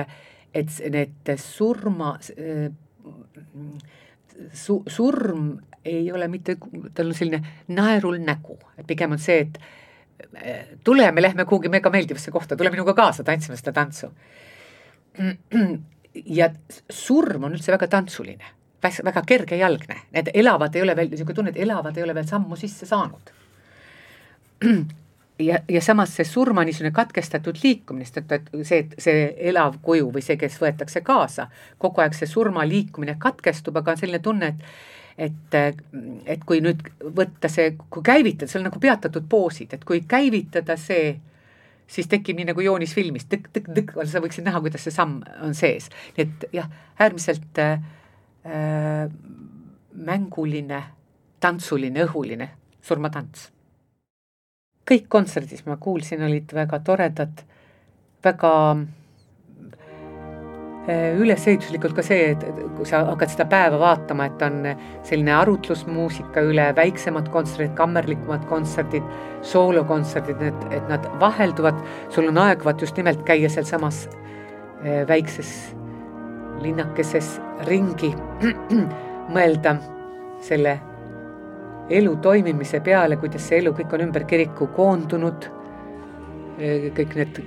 [0.53, 2.13] et need surma
[4.53, 5.49] su,, surm
[5.85, 6.55] ei ole mitte,
[6.95, 7.41] tal on selline
[7.75, 9.59] naerul nägu, pigem on see, et
[10.83, 14.11] tule, me lähme kuhugi mega meeldivasse kohta, tule minuga kaasa tantsima seda tantsu.
[16.25, 16.49] ja
[16.89, 18.51] surm on üldse väga tantsuline,
[18.83, 22.57] väga kergejalgne, need elavad ei ole veel, niisugune tunne, et elavad ei ole veel sammu
[22.59, 23.33] sisse saanud
[25.39, 30.11] ja, ja samas see surma niisugune katkestatud liikumine, sest et, et see, see elav kuju
[30.13, 31.47] või see, kes võetakse kaasa,
[31.81, 35.57] kogu aeg see surma liikumine katkestub, aga on selline tunne, et et,
[36.25, 36.81] et kui nüüd
[37.15, 41.13] võtta see, kui käivitada, on nagu peatatud poosid, et kui käivitada see,
[41.87, 45.89] siis tekib nii nagu joonisfilmis tõk-tõk-tõk, sa võiksid näha, kuidas see samm on sees.
[46.17, 47.79] et jah, äärmiselt äh,
[49.93, 50.83] mänguline,
[51.39, 52.49] tantsuline, õhuline
[52.81, 53.49] surmatants
[54.83, 57.45] kõik kontserdis ma kuulsin, olid väga toredad,
[58.23, 59.02] väga äh,
[60.91, 62.41] ülesehituslikult ka see, et
[62.75, 64.57] kui sa hakkad seda päeva vaatama, et on
[65.07, 69.05] selline arutlusmuusika üle, väiksemad kontserdid, kammerlikumad kontserdid,
[69.47, 71.79] soolokontserdid, et, et nad vahelduvad,
[72.11, 75.53] sul on aeg vaat just nimelt käia sealsamas äh, väikses
[76.63, 77.37] linnakeses
[77.69, 78.11] ringi,
[79.35, 79.77] mõelda
[80.43, 80.77] selle
[81.93, 85.49] elu toimimise peale, kuidas see elu kõik on ümber kiriku koondunud,
[86.95, 87.39] kõik need,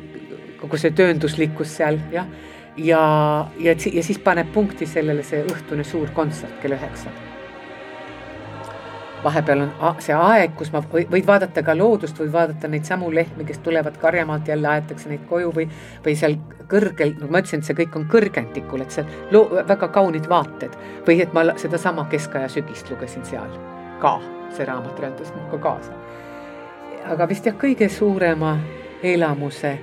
[0.61, 2.29] kogu see töönduslikkus seal, jah,
[2.77, 7.13] ja, ja, ja, siis paneb punkti sellele see õhtune suur kontsert kell üheksa.
[9.25, 13.45] vahepeal on see aeg, kus ma, võid vaadata ka loodust, võid vaadata neid samu lehmi,
[13.49, 15.65] kes tulevad karjamaalt, jälle aetakse neid koju või,
[16.05, 16.37] või seal
[16.71, 20.77] kõrgel, nagu ma ütlesin, et see kõik on kõrgendikul, et see loo-, väga kaunid vaated
[21.09, 23.51] või et ma sedasama keskaja sügist lugesin seal
[24.05, 24.19] ka,
[24.55, 25.97] see raamat rändas minuga kaasa.
[27.11, 28.59] aga vist jah, kõige suurema
[29.03, 29.75] elamuse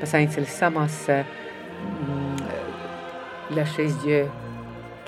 [0.00, 1.49] ma sain sellest samasse mm,
[3.56, 4.28] La Chaise Dieu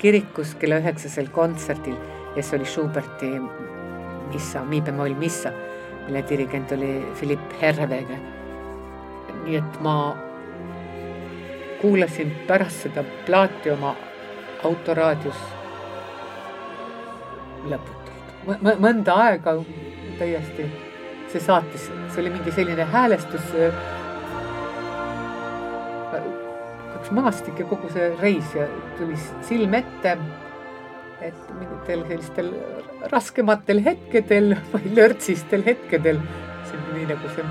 [0.01, 1.95] kirikus kella üheksasel kontserdil
[2.35, 3.29] ja see oli Schuberti
[4.33, 5.53] missa, mi bemoll missa,
[6.05, 8.19] mille dirigent oli Philipp Herrewege.
[9.43, 10.15] nii et ma
[11.81, 13.95] kuulasin pärast seda plaati oma
[14.63, 15.41] autoraadios
[17.67, 18.03] lõputult
[18.79, 19.55] mõnda aega
[20.19, 20.67] täiesti,
[21.31, 23.53] see saatis, see oli mingi selline häälestus.
[27.13, 30.17] Maastik ja kogu see reis ja tuli silm ette.
[31.23, 32.49] et mingitel sellistel
[33.11, 36.19] raskematel hetkedel või lörtsistel hetkedel,
[36.67, 37.45] see on nii nagu see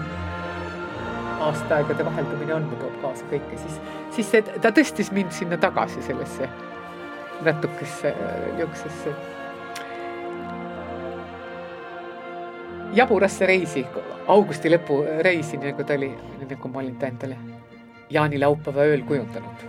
[1.42, 3.78] aastaaegade vaheldumine on, toob kaasa kõike, siis,
[4.16, 6.50] siis see, ta tõstis mind sinna tagasi sellesse
[7.42, 8.12] natukesse
[8.58, 9.14] niisugusesse
[12.92, 13.86] jaburasse reisi,
[14.28, 16.12] augusti lõpu reisi, nagu ta oli,
[16.44, 17.51] nagu ma olin ta endale
[18.12, 19.68] jaanilaupäeva ööl kujundanud.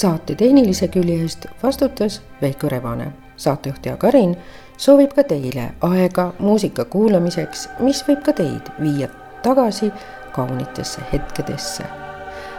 [0.00, 4.36] Saate tehnilise külje eest vastutas Veiko Rebane, saatejuht Jaak Arin
[4.80, 9.10] soovib ka teile aega muusika kuulamiseks, mis võib ka teid viia
[9.42, 9.90] tagasi
[10.32, 11.84] kaunitesse hetkedesse.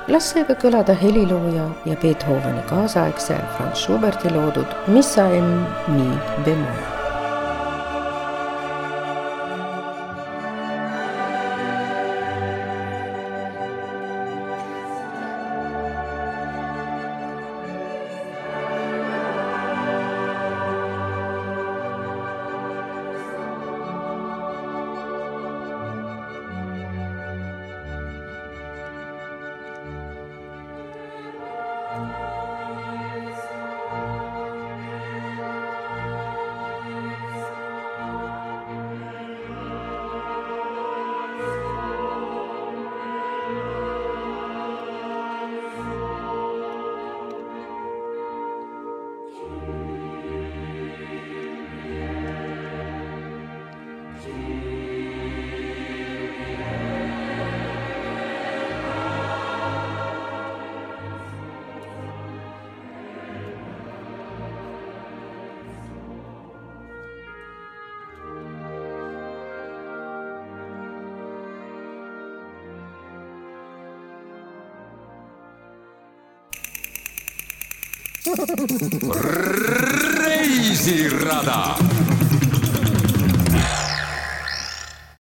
[0.07, 5.53] las seega kõlada helilooja ja Beethoveni kaasaegse Franz Schuberti loodud Missa M
[5.87, 6.09] Mi
[6.45, 7.00] bemoll.
[80.21, 81.75] Reisirada